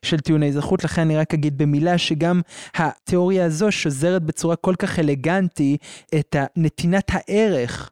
של 0.06 0.20
טיעוני 0.20 0.50
אזרחות, 0.50 0.84
לכן 0.84 1.02
אני 1.02 1.18
רק 1.18 1.34
אגיד 1.34 1.58
במילה 1.58 1.98
שגם 1.98 2.42
התיאוריה 2.76 3.46
הזו 3.46 3.72
שוזרת 3.72 4.24
בצורה 4.24 4.56
כל 4.56 4.76
כך 4.80 5.00
אלגנטי 5.00 5.78
את 6.20 6.36
נתינת 6.56 7.06
הערך 7.10 7.92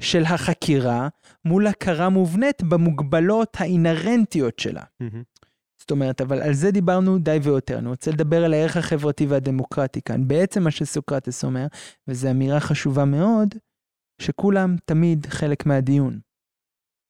של 0.00 0.24
החקירה 0.24 1.08
מול 1.44 1.66
הכרה 1.66 2.08
מובנית 2.08 2.62
במוגבלות 2.62 3.56
האינהרנטיות 3.60 4.58
שלה. 4.58 4.82
Mm-hmm. 4.82 5.29
זאת 5.90 5.94
אומרת, 5.94 6.20
אבל 6.20 6.42
על 6.42 6.52
זה 6.52 6.70
דיברנו 6.70 7.18
די 7.18 7.38
ויותר. 7.42 7.78
אני 7.78 7.88
רוצה 7.88 8.10
לדבר 8.10 8.44
על 8.44 8.54
הערך 8.54 8.76
החברתי 8.76 9.26
והדמוקרטי 9.26 10.02
כאן. 10.02 10.28
בעצם 10.28 10.62
מה 10.62 10.70
שסוקרטס 10.70 11.44
אומר, 11.44 11.66
וזו 12.08 12.30
אמירה 12.30 12.60
חשובה 12.60 13.04
מאוד, 13.04 13.54
שכולם 14.22 14.76
תמיד 14.84 15.26
חלק 15.26 15.66
מהדיון. 15.66 16.20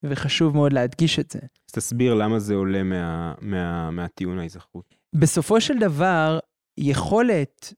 וחשוב 0.02 0.54
מאוד 0.54 0.72
להדגיש 0.72 1.18
את 1.18 1.30
זה. 1.30 1.38
אז 1.38 1.72
תסביר 1.72 2.14
למה 2.14 2.38
זה 2.38 2.54
עולה 2.54 2.82
מה, 2.82 3.34
מה, 3.40 3.90
מהטיעון 3.90 4.38
ההיזכרות. 4.38 4.94
בסופו 5.14 5.60
של 5.60 5.78
דבר, 5.78 6.38
יכולת 6.78 7.74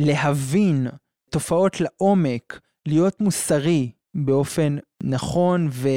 להבין 0.00 0.86
תופעות 1.30 1.80
לעומק, 1.80 2.60
להיות 2.88 3.20
מוסרי, 3.20 3.92
באופן 4.14 4.76
נכון 5.02 5.68
ו- 5.70 5.88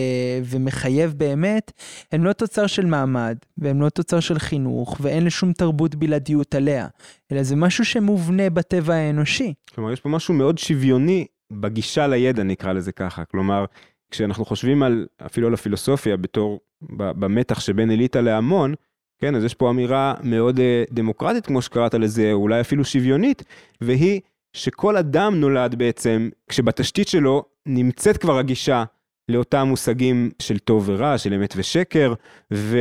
ומחייב 0.43 1.13
באמת, 1.17 1.71
הם 2.11 2.25
לא 2.25 2.33
תוצר 2.33 2.67
של 2.67 2.85
מעמד, 2.85 3.37
והם 3.57 3.81
לא 3.81 3.89
תוצר 3.89 4.19
של 4.19 4.39
חינוך, 4.39 4.97
ואין 5.01 5.25
לשום 5.25 5.53
תרבות 5.53 5.95
בלעדיות 5.95 6.55
עליה, 6.55 6.87
אלא 7.31 7.43
זה 7.43 7.55
משהו 7.55 7.85
שמובנה 7.85 8.49
בטבע 8.49 8.93
האנושי. 8.93 9.53
כלומר, 9.75 9.91
יש 9.91 9.99
פה 9.99 10.09
משהו 10.09 10.33
מאוד 10.33 10.57
שוויוני 10.57 11.25
בגישה 11.51 12.07
לידע, 12.07 12.43
נקרא 12.43 12.73
לזה 12.73 12.91
ככה. 12.91 13.25
כלומר, 13.25 13.65
כשאנחנו 14.11 14.45
חושבים 14.45 14.83
על, 14.83 15.07
אפילו 15.25 15.47
על 15.47 15.53
הפילוסופיה 15.53 16.17
בתור, 16.17 16.59
במתח 16.91 17.59
שבין 17.59 17.91
אליטה 17.91 18.21
להמון, 18.21 18.73
כן, 19.19 19.35
אז 19.35 19.43
יש 19.43 19.53
פה 19.53 19.69
אמירה 19.69 20.13
מאוד 20.23 20.57
uh, 20.57 20.61
דמוקרטית, 20.91 21.45
כמו 21.45 21.61
שקראת 21.61 21.93
לזה, 21.93 22.29
אולי 22.33 22.61
אפילו 22.61 22.85
שוויונית, 22.85 23.43
והיא 23.81 24.21
שכל 24.53 24.97
אדם 24.97 25.39
נולד 25.39 25.75
בעצם, 25.75 26.29
כשבתשתית 26.49 27.07
שלו 27.07 27.45
נמצאת 27.65 28.17
כבר 28.17 28.37
הגישה 28.37 28.83
לאותם 29.29 29.67
מושגים 29.67 30.31
של 30.41 30.59
טוב 30.59 30.83
ורע, 30.89 31.17
של 31.17 31.33
אמת 31.33 31.53
ושקר, 31.57 32.13
ו, 32.53 32.77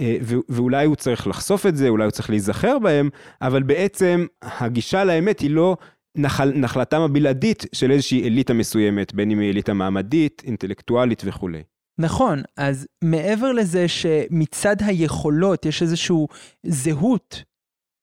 אה, 0.00 0.16
ו, 0.22 0.34
ואולי 0.48 0.86
הוא 0.86 0.96
צריך 0.96 1.26
לחשוף 1.26 1.66
את 1.66 1.76
זה, 1.76 1.88
אולי 1.88 2.04
הוא 2.04 2.10
צריך 2.10 2.30
להיזכר 2.30 2.78
בהם, 2.78 3.10
אבל 3.42 3.62
בעצם 3.62 4.26
הגישה 4.42 5.04
לאמת 5.04 5.40
היא 5.40 5.50
לא 5.50 5.76
נחל, 6.16 6.52
נחלתם 6.54 7.00
הבלעדית 7.00 7.64
של 7.72 7.90
איזושהי 7.90 8.28
אליטה 8.28 8.54
מסוימת, 8.54 9.14
בין 9.14 9.30
אם 9.30 9.38
היא 9.38 9.50
אליטה 9.50 9.74
מעמדית, 9.74 10.42
אינטלקטואלית 10.46 11.22
וכולי. 11.24 11.62
נכון, 11.98 12.42
אז 12.56 12.86
מעבר 13.04 13.52
לזה 13.52 13.88
שמצד 13.88 14.76
היכולות 14.80 15.66
יש 15.66 15.82
איזושהי 15.82 16.16
זהות 16.66 17.42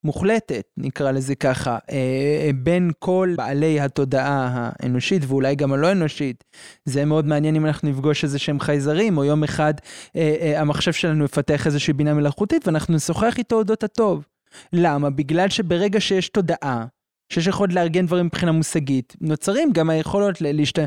מוחלטת, 0.04 0.64
נקרא 0.78 1.12
לזה 1.12 1.36
ככה, 1.36 1.72
אה, 1.72 1.96
אה, 1.96 2.50
בין 2.56 2.92
כל 3.00 3.34
בעלי 3.38 3.80
התודעה 3.80 4.50
האנושית 4.54 5.22
ואולי 5.28 5.56
גם 5.56 5.74
הלא 5.74 5.92
אנושית. 5.92 6.44
זה 6.86 7.06
מאוד 7.06 7.26
מעניין 7.26 7.56
אם 7.56 7.66
אנחנו 7.66 7.90
נפגוש 7.90 8.24
איזה 8.24 8.40
שהם 8.40 8.60
חייזרים, 8.60 9.18
או 9.18 9.24
יום 9.24 9.44
אחד 9.44 9.74
אה, 10.16 10.54
המחשב 10.62 10.94
שלנו 10.94 11.26
יפתח 11.26 11.68
איזושהי 11.68 11.94
בינה 11.94 12.14
מלאכותית 12.14 12.68
ואנחנו 12.68 12.96
נשוחח 12.96 13.38
איתו 13.38 13.56
אודות 13.56 13.84
הטוב. 13.84 14.26
למה? 14.74 15.10
בגלל 15.10 15.50
שברגע 15.50 16.02
שיש 16.02 16.30
תודעה, 16.30 16.86
שיש 17.34 17.48
יכולת 17.48 17.74
לארגן 17.74 18.06
דברים 18.06 18.26
מבחינה 18.26 18.52
מושגית, 18.52 19.16
נוצרים 19.22 19.72
גם 19.74 19.90
היכולות 19.90 20.42
להשת... 20.42 20.80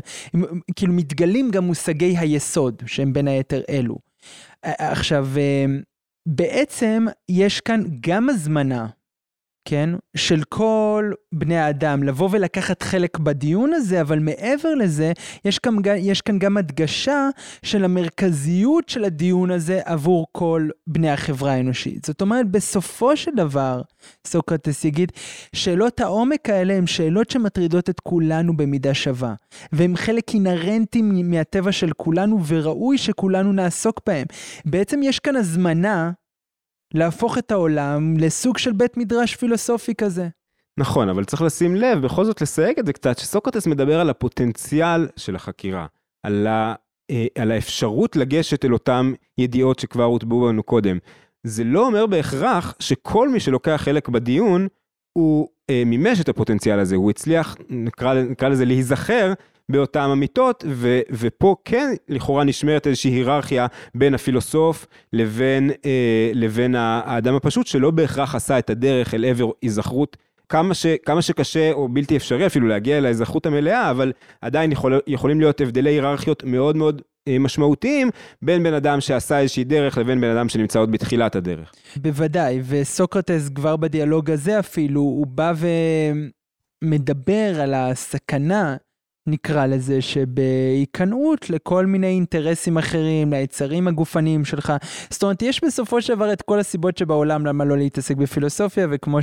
כאילו 0.75 0.93
מתגלים 0.93 1.51
גם 1.51 1.63
מושגי 1.63 2.17
היסוד, 2.17 2.83
שהם 2.85 3.13
בין 3.13 3.27
היתר 3.27 3.61
אלו. 3.69 3.97
עכשיו, 4.63 5.27
בעצם 6.27 7.05
יש 7.29 7.61
כאן 7.61 7.83
גם 7.99 8.29
הזמנה 8.29 8.87
כן, 9.69 9.89
של 10.17 10.43
כל 10.49 11.11
בני 11.31 11.57
האדם 11.57 12.03
לבוא 12.03 12.29
ולקחת 12.31 12.83
חלק 12.83 13.19
בדיון 13.19 13.73
הזה, 13.73 14.01
אבל 14.01 14.19
מעבר 14.19 14.75
לזה, 14.75 15.11
יש 15.45 15.59
כאן, 15.59 15.75
יש 15.97 16.21
כאן 16.21 16.39
גם 16.39 16.57
הדגשה 16.57 17.29
של 17.63 17.85
המרכזיות 17.85 18.89
של 18.89 19.03
הדיון 19.03 19.51
הזה 19.51 19.81
עבור 19.85 20.27
כל 20.31 20.69
בני 20.87 21.09
החברה 21.09 21.51
האנושית. 21.51 22.05
זאת 22.05 22.21
אומרת, 22.21 22.51
בסופו 22.51 23.17
של 23.17 23.31
דבר, 23.35 23.81
סוקרטס 24.27 24.85
יגיד, 24.85 25.11
שאלות 25.55 25.99
העומק 25.99 26.49
האלה 26.49 26.73
הן 26.73 26.87
שאלות 26.87 27.29
שמטרידות 27.29 27.89
את 27.89 27.99
כולנו 27.99 28.57
במידה 28.57 28.93
שווה, 28.93 29.33
והן 29.71 29.95
חלק 29.95 30.33
אינהרנטי 30.33 31.01
מהטבע 31.01 31.71
של 31.71 31.91
כולנו, 31.97 32.45
וראוי 32.47 32.97
שכולנו 32.97 33.53
נעסוק 33.53 34.01
בהם. 34.05 34.25
בעצם 34.65 34.99
יש 35.03 35.19
כאן 35.19 35.35
הזמנה 35.35 36.11
להפוך 36.93 37.37
את 37.37 37.51
העולם 37.51 38.17
לסוג 38.17 38.57
של 38.57 38.71
בית 38.71 38.97
מדרש 38.97 39.35
פילוסופי 39.35 39.95
כזה. 39.95 40.27
נכון, 40.77 41.09
אבל 41.09 41.25
צריך 41.25 41.41
לשים 41.41 41.75
לב, 41.75 42.01
בכל 42.01 42.25
זאת 42.25 42.41
לסייג 42.41 42.79
את 42.79 42.85
זה 42.85 42.93
קצת, 42.93 43.17
שסוקרטס 43.17 43.67
מדבר 43.67 43.99
על 43.99 44.09
הפוטנציאל 44.09 45.07
של 45.15 45.35
החקירה, 45.35 45.85
על, 46.23 46.47
ה, 46.47 46.75
אה, 47.11 47.25
על 47.37 47.51
האפשרות 47.51 48.15
לגשת 48.15 48.65
אל 48.65 48.73
אותן 48.73 49.11
ידיעות 49.37 49.79
שכבר 49.79 50.03
הוטבעו 50.03 50.47
בנו 50.47 50.63
קודם. 50.63 50.97
זה 51.43 51.63
לא 51.63 51.85
אומר 51.85 52.05
בהכרח 52.05 52.75
שכל 52.79 53.29
מי 53.29 53.39
שלוקח 53.39 53.81
חלק 53.83 54.09
בדיון, 54.09 54.67
הוא 55.13 55.47
אה, 55.69 55.83
מימש 55.85 56.21
את 56.21 56.29
הפוטנציאל 56.29 56.79
הזה, 56.79 56.95
הוא 56.95 57.09
הצליח, 57.09 57.55
נקרא, 57.69 58.13
נקרא 58.13 58.49
לזה, 58.49 58.65
להיזכר 58.65 59.33
באותן 59.69 60.09
אמיתות, 60.11 60.63
ו, 60.67 60.99
ופה 61.11 61.55
כן 61.65 61.93
לכאורה 62.09 62.43
נשמרת 62.43 62.87
איזושהי 62.87 63.11
היררכיה 63.11 63.67
בין 63.95 64.13
הפילוסוף 64.13 64.87
לבין, 65.13 65.71
אה, 65.85 66.31
לבין 66.33 66.75
האדם 66.75 67.35
הפשוט, 67.35 67.67
שלא 67.67 67.91
בהכרח 67.91 68.35
עשה 68.35 68.59
את 68.59 68.69
הדרך 68.69 69.13
אל 69.13 69.25
עבר 69.25 69.49
היזכרות. 69.61 70.17
כמה, 70.49 70.73
ש, 70.73 70.85
כמה 71.05 71.21
שקשה 71.21 71.71
או 71.71 71.87
בלתי 71.87 72.17
אפשרי 72.17 72.45
אפילו 72.45 72.67
להגיע 72.67 72.99
להיזכרות 72.99 73.45
המלאה, 73.45 73.91
אבל 73.91 74.11
עדיין 74.41 74.71
יכול, 74.71 74.99
יכולים 75.07 75.39
להיות 75.39 75.61
הבדלי 75.61 75.89
היררכיות 75.89 76.43
מאוד 76.43 76.77
מאוד 76.77 77.01
אה, 77.27 77.39
משמעותיים 77.39 78.09
בין 78.41 78.63
בן 78.63 78.73
אדם 78.73 79.01
שעשה 79.01 79.39
איזושהי 79.39 79.63
דרך 79.63 79.97
לבין 79.97 80.21
בן 80.21 80.29
אדם 80.29 80.49
שנמצא 80.49 80.79
עוד 80.79 80.91
בתחילת 80.91 81.35
הדרך. 81.35 81.73
בוודאי, 81.95 82.61
וסוקרטס 82.67 83.49
כבר 83.55 83.75
בדיאלוג 83.75 84.31
הזה 84.31 84.59
אפילו, 84.59 85.01
הוא 85.01 85.27
בא 85.27 85.53
ומדבר 86.83 87.61
על 87.61 87.73
הסכנה 87.73 88.75
נקרא 89.27 89.65
לזה, 89.65 90.01
שבהיכנעות 90.01 91.49
לכל 91.49 91.85
מיני 91.85 92.07
אינטרסים 92.07 92.77
אחרים, 92.77 93.33
ליצרים 93.33 93.87
הגופניים 93.87 94.45
שלך. 94.45 94.73
זאת 95.09 95.23
אומרת, 95.23 95.41
יש 95.41 95.63
בסופו 95.63 96.01
של 96.01 96.15
דבר 96.15 96.33
את 96.33 96.41
כל 96.41 96.59
הסיבות 96.59 96.97
שבעולם 96.97 97.45
למה 97.45 97.65
לא 97.65 97.77
להתעסק 97.77 98.15
בפילוסופיה, 98.15 98.87
וכמו 98.91 99.17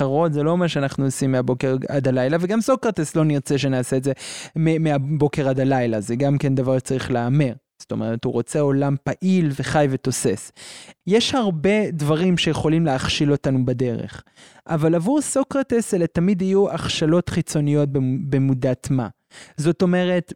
רואות, 0.00 0.32
זה 0.32 0.42
לא 0.42 0.56
מה 0.56 0.68
שאנחנו 0.68 1.04
עושים 1.04 1.32
מהבוקר 1.32 1.76
עד 1.88 2.08
הלילה, 2.08 2.36
וגם 2.40 2.60
סוקרטס 2.60 3.16
לא 3.16 3.24
נרצה 3.24 3.58
שנעשה 3.58 3.96
את 3.96 4.04
זה 4.04 4.12
מהבוקר 4.56 5.48
עד 5.48 5.60
הלילה, 5.60 6.00
זה 6.00 6.16
גם 6.16 6.38
כן 6.38 6.54
דבר 6.54 6.78
שצריך 6.78 7.10
להמר. 7.10 7.52
זאת 7.80 7.92
אומרת, 7.92 8.24
הוא 8.24 8.32
רוצה 8.32 8.60
עולם 8.60 8.96
פעיל 9.04 9.50
וחי 9.58 9.86
ותוסס. 9.90 10.52
יש 11.06 11.34
הרבה 11.34 11.90
דברים 11.90 12.38
שיכולים 12.38 12.86
להכשיל 12.86 13.32
אותנו 13.32 13.64
בדרך, 13.64 14.22
אבל 14.66 14.94
עבור 14.94 15.20
סוקרטס 15.20 15.94
אלה 15.94 16.06
תמיד 16.06 16.42
יהיו 16.42 16.70
הכשלות 16.70 17.28
חיצוניות 17.28 17.88
במודעת 18.30 18.90
מה. 18.90 19.08
זאת 19.56 19.82
אומרת, 19.82 20.32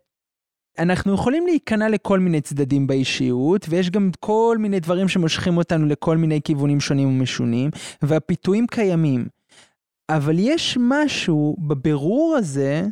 אנחנו 0.78 1.14
יכולים 1.14 1.46
להיכנע 1.46 1.88
לכל 1.88 2.18
מיני 2.18 2.40
צדדים 2.40 2.86
באישיות, 2.86 3.66
ויש 3.68 3.90
גם 3.90 4.10
כל 4.20 4.56
מיני 4.60 4.80
דברים 4.80 5.08
שמושכים 5.08 5.56
אותנו 5.56 5.86
לכל 5.86 6.16
מיני 6.16 6.40
כיוונים 6.42 6.80
שונים 6.80 7.08
ומשונים, 7.08 7.70
והפיתויים 8.02 8.66
קיימים. 8.66 9.26
אבל 10.08 10.36
יש 10.38 10.78
משהו 10.80 11.56
בבירור 11.68 12.36
הזה, 12.38 12.82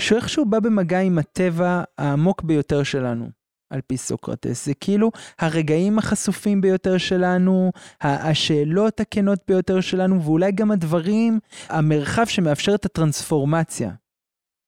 שאיכשהו 0.00 0.44
בא 0.44 0.60
במגע 0.60 1.00
עם 1.00 1.18
הטבע 1.18 1.82
העמוק 1.98 2.42
ביותר 2.42 2.82
שלנו. 2.82 3.28
על 3.70 3.80
פי 3.86 3.96
סוקרטס. 3.96 4.66
זה 4.66 4.74
כאילו 4.74 5.10
הרגעים 5.38 5.98
החשופים 5.98 6.60
ביותר 6.60 6.98
שלנו, 6.98 7.72
השאלות 8.00 9.00
הכנות 9.00 9.38
ביותר 9.48 9.80
שלנו, 9.80 10.22
ואולי 10.22 10.52
גם 10.52 10.70
הדברים, 10.70 11.38
המרחב 11.68 12.24
שמאפשר 12.26 12.74
את 12.74 12.84
הטרנספורמציה. 12.84 13.90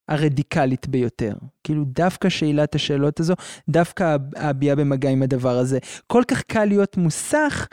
הרדיקלית 0.09 0.89
ביותר. 0.89 1.33
כאילו 1.65 1.85
דווקא 1.85 2.29
שאלת 2.29 2.75
השאלות 2.75 3.21
הזו, 3.21 3.35
דווקא 3.69 4.17
הביעה 4.37 4.77
במגע 4.77 5.11
עם 5.11 5.23
הדבר 5.23 5.59
הזה. 5.59 5.79
כל 6.07 6.23
כך 6.29 6.43
קל 6.43 6.65
להיות 6.65 6.97
מוסך, 6.97 7.69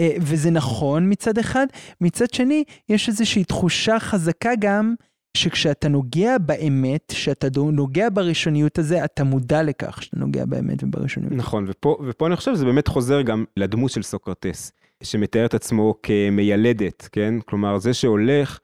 אה, 0.00 0.16
וזה 0.20 0.50
נכון 0.50 1.12
מצד 1.12 1.38
אחד, 1.38 1.66
מצד 2.00 2.30
שני, 2.34 2.64
יש 2.88 3.08
איזושהי 3.08 3.44
תחושה 3.44 3.98
חזקה 4.00 4.50
גם, 4.58 4.94
שכשאתה 5.36 5.88
נוגע 5.88 6.38
באמת, 6.38 7.12
כשאתה 7.12 7.46
נוגע 7.72 8.08
בראשוניות 8.12 8.78
הזה, 8.78 9.04
אתה 9.04 9.24
מודע 9.24 9.62
לכך 9.62 10.02
שאתה 10.02 10.16
נוגע 10.18 10.44
באמת 10.44 10.84
ובראשוניות. 10.84 11.32
נכון, 11.32 11.64
ופה, 11.68 11.96
ופה 12.08 12.26
אני 12.26 12.36
חושב 12.36 12.54
שזה 12.54 12.64
באמת 12.64 12.88
חוזר 12.88 13.22
גם 13.22 13.44
לדמות 13.56 13.90
של 13.90 14.02
סוקרטס, 14.02 14.72
שמתאר 15.02 15.46
את 15.46 15.54
עצמו 15.54 15.94
כמיילדת, 16.02 17.08
כן? 17.12 17.34
כלומר, 17.46 17.78
זה 17.78 17.94
שהולך 17.94 18.58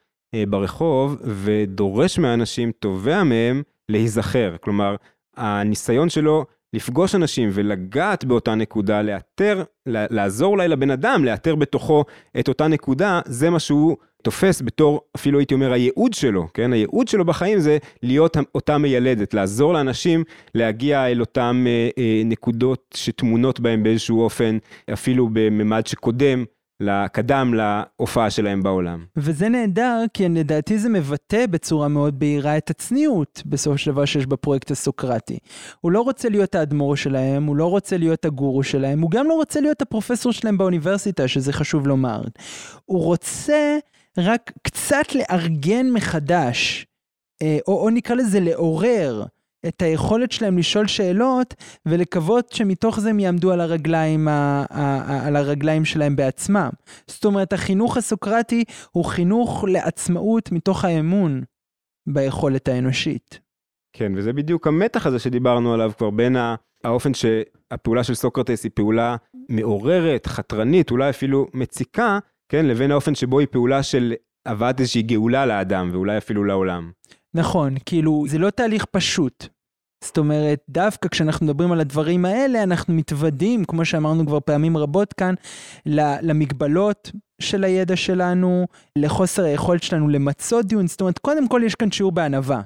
ברחוב 0.49 1.17
ודורש 1.25 2.19
מהאנשים, 2.19 2.73
תובע 2.79 3.25
מהם 3.25 3.63
להיזכר. 3.89 4.57
כלומר, 4.61 4.97
הניסיון 5.37 6.09
שלו 6.09 6.45
לפגוש 6.73 7.15
אנשים 7.15 7.49
ולגעת 7.53 8.25
באותה 8.25 8.55
נקודה, 8.55 9.03
לאתר, 9.03 9.63
לעזור 9.87 10.53
אולי 10.53 10.69
לבן 10.69 10.91
אדם, 10.91 11.25
לאתר 11.25 11.55
בתוכו 11.55 12.05
את 12.41 12.49
אותה 12.49 12.69
נקודה, 12.69 13.21
זה 13.27 13.51
מה 13.51 13.59
שהוא 13.59 13.97
תופס 14.23 14.63
בתור, 14.63 15.01
אפילו 15.17 15.39
הייתי 15.39 15.55
אומר, 15.55 15.73
הייעוד 15.73 16.13
שלו, 16.15 16.49
כן? 16.55 16.73
הייעוד 16.73 17.09
שלו 17.09 17.25
בחיים 17.25 17.59
זה 17.59 17.79
להיות 18.03 18.37
אותה 18.55 18.79
מיילדת, 18.79 19.35
לעזור 19.35 19.73
לאנשים 19.73 20.25
להגיע 20.55 21.07
אל 21.07 21.21
אותן 21.21 21.65
אה, 21.67 21.89
אה, 21.99 22.23
נקודות 22.25 22.95
שטמונות 22.97 23.61
בהם 23.61 23.83
באיזשהו 23.83 24.23
אופן, 24.23 24.59
אפילו 24.93 25.29
בממד 25.33 25.87
שקודם 25.87 26.45
קדם 27.13 27.55
להופעה 27.55 28.31
שלהם 28.31 28.63
בעולם. 28.63 29.05
וזה 29.17 29.49
נהדר, 29.49 30.05
כי 30.15 30.29
לדעתי 30.29 30.79
זה 30.79 30.89
מבטא 30.89 31.47
בצורה 31.47 31.89
מאוד 31.89 32.19
בהירה 32.19 32.57
את 32.57 32.71
הצניעות, 32.71 33.43
בסופו 33.47 33.79
של 33.79 33.91
דבר 33.91 34.05
שיש 34.05 34.27
בפרויקט 34.27 34.71
הסוקרטי. 34.71 35.39
הוא 35.81 35.93
לא 35.93 36.01
רוצה 36.01 36.29
להיות 36.29 36.55
האדמו"ר 36.55 36.97
שלהם, 36.97 37.45
הוא 37.47 37.57
לא 37.57 37.67
רוצה 37.67 37.97
להיות 37.97 38.25
הגורו 38.25 38.63
שלהם, 38.63 39.01
הוא 39.01 39.11
גם 39.11 39.27
לא 39.27 39.35
רוצה 39.35 39.61
להיות 39.61 39.83
הפרופסור 39.83 40.33
שלהם 40.33 40.59
באוניברסיטה, 40.59 41.29
שזה 41.29 41.53
חשוב 41.53 41.87
לומר. 41.87 42.23
הוא 42.85 43.05
רוצה 43.05 43.79
רק 44.19 44.53
קצת 44.63 45.15
לארגן 45.15 45.91
מחדש, 45.91 46.87
אה, 47.43 47.59
או, 47.69 47.85
או 47.85 47.91
נקרא 47.91 48.17
לזה 48.17 48.41
לעורר. 48.41 49.25
את 49.69 49.83
היכולת 49.83 50.33
שלהם 50.33 50.59
לשאול 50.59 50.87
שאלות 50.87 51.55
ולקוות 51.87 52.53
שמתוך 52.53 53.01
זה 53.01 53.11
הם 53.11 53.21
יעמדו 53.21 53.53
על 53.53 53.61
הרגליים, 53.61 54.29
ה, 54.29 54.65
ה, 54.71 55.27
על 55.27 55.37
הרגליים 55.37 55.85
שלהם 55.85 56.17
בעצמם. 56.17 56.71
זאת 57.07 57.25
אומרת, 57.25 57.53
החינוך 57.53 57.97
הסוקרטי 57.97 58.65
הוא 58.91 59.05
חינוך 59.05 59.65
לעצמאות 59.69 60.53
מתוך 60.53 60.85
האמון 60.85 61.43
ביכולת 62.07 62.69
האנושית. 62.69 63.41
כן, 63.93 64.13
וזה 64.17 64.33
בדיוק 64.33 64.67
המתח 64.67 65.07
הזה 65.07 65.19
שדיברנו 65.19 65.75
עליו 65.75 65.93
כבר 65.99 66.11
בין 66.11 66.37
האופן 66.85 67.15
שהפעולה 67.15 68.05
של 68.05 68.15
סוקרטס 68.15 68.65
היא 68.65 68.73
פעולה 68.75 69.17
מעוררת, 69.49 70.27
חתרנית, 70.27 70.91
אולי 70.91 71.11
אפילו 71.11 71.47
מציקה, 71.55 72.19
כן, 72.49 72.67
לבין 72.67 72.91
האופן 72.91 73.15
שבו 73.15 73.39
היא 73.39 73.49
פעולה 73.51 73.83
של 73.83 74.15
הבאת 74.47 74.81
איזושהי 74.81 75.03
גאולה 75.03 75.47
לאדם 75.47 75.91
ואולי 75.93 76.19
אפילו 76.19 76.45
לעולם. 76.45 76.91
נכון, 77.35 77.75
כאילו, 77.87 78.25
זה 78.29 78.39
לא 78.39 78.51
תהליך 78.51 78.85
פשוט. 78.85 79.47
זאת 80.05 80.19
אומרת, 80.19 80.61
דווקא 80.69 81.09
כשאנחנו 81.09 81.47
מדברים 81.47 81.73
על 81.73 81.81
הדברים 81.81 82.25
האלה, 82.25 82.63
אנחנו 82.63 82.95
מתוודים, 82.95 83.65
כמו 83.65 83.85
שאמרנו 83.85 84.27
כבר 84.27 84.41
פעמים 84.41 84.77
רבות 84.77 85.13
כאן, 85.13 85.35
למגבלות 86.23 87.11
של 87.41 87.65
הידע 87.65 87.97
שלנו, 87.97 88.67
לחוסר 88.99 89.45
היכולת 89.45 89.83
שלנו 89.83 90.09
למצות 90.09 90.67
דיון. 90.67 90.87
זאת 90.87 91.01
אומרת, 91.01 91.19
קודם 91.19 91.49
כל 91.49 91.63
יש 91.65 91.75
כאן 91.75 91.91
שיעור 91.91 92.13
בענווה. 92.13 92.61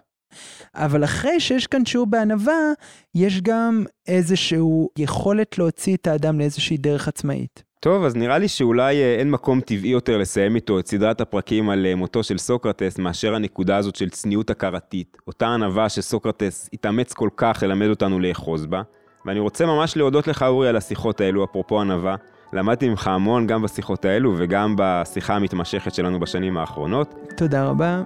אבל 0.75 1.05
אחרי 1.05 1.41
שיש 1.41 1.67
כאן 1.67 1.85
שיעור 1.85 2.07
בענווה, 2.07 2.73
יש 3.15 3.41
גם 3.41 3.85
איזושהי 4.07 4.59
יכולת 4.99 5.59
להוציא 5.59 5.97
את 5.97 6.07
האדם 6.07 6.39
לאיזושהי 6.39 6.77
דרך 6.77 7.09
עצמאית. 7.09 7.63
טוב, 7.85 8.05
אז 8.05 8.17
נראה 8.17 8.39
לי 8.39 8.49
שאולי 8.49 9.03
אה, 9.03 9.15
אין 9.15 9.31
מקום 9.31 9.61
טבעי 9.61 9.91
יותר 9.91 10.19
לסיים 10.19 10.57
איתו 10.57 10.79
את 10.79 10.87
סדרת 10.87 11.21
הפרקים 11.21 11.71
על 11.71 11.87
אה, 11.87 11.95
מותו 11.95 12.23
של 12.23 12.39
סוקרטס 12.39 12.99
מאשר 12.99 13.35
הנקודה 13.35 13.77
הזאת 13.77 13.97
של 13.97 14.11
צניעות 14.11 14.51
הכרתית, 14.51 15.17
אותה 15.27 15.47
ענווה 15.47 15.89
שסוקרטס 15.89 16.71
התאמץ 16.73 17.13
כל 17.13 17.29
כך 17.37 17.63
ללמד 17.63 17.89
אותנו 17.89 18.21
לאחוז 18.21 18.67
בה. 18.67 18.83
ואני 19.27 19.41
רוצה 19.41 19.67
ממש 19.67 19.97
להודות 19.97 20.29
לך, 20.29 20.43
אורי, 20.43 20.69
על 20.69 20.77
השיחות 20.77 21.21
האלו, 21.21 21.45
אפרופו 21.45 21.81
ענווה. 21.81 22.17
למדתי 22.53 22.89
ממך 22.89 23.07
המון 23.09 23.47
גם 23.47 23.63
בשיחות 23.63 24.05
האלו 24.05 24.35
וגם 24.37 24.75
בשיחה 24.79 25.37
המתמשכת 25.37 25.95
שלנו 25.95 26.21
בשנים 26.21 26.57
האחרונות. 26.57 27.15
תודה 27.37 27.65
רבה. 27.65 28.03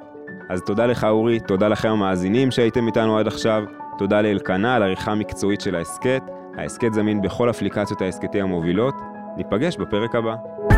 אז 0.48 0.62
תודה 0.66 0.86
לך 0.86 1.04
אורי, 1.04 1.40
תודה 1.40 1.68
לכם 1.68 1.88
המאזינים 1.88 2.50
שהייתם 2.50 2.86
איתנו 2.86 3.18
עד 3.18 3.26
עכשיו, 3.26 3.64
תודה 3.98 4.22
לאלקנה 4.22 4.76
על 4.76 4.82
עריכה 4.82 5.14
מקצועית 5.14 5.60
של 5.60 5.74
ההסכת. 5.74 6.22
ההסכת 6.56 6.92
זמין 6.92 7.22
בכל 7.22 7.50
אפליקציות 7.50 8.02
ההסכתי 8.02 8.40
המובילות. 8.40 8.94
ניפגש 9.38 9.76
בפרק 9.76 10.14
הבא. 10.14 10.77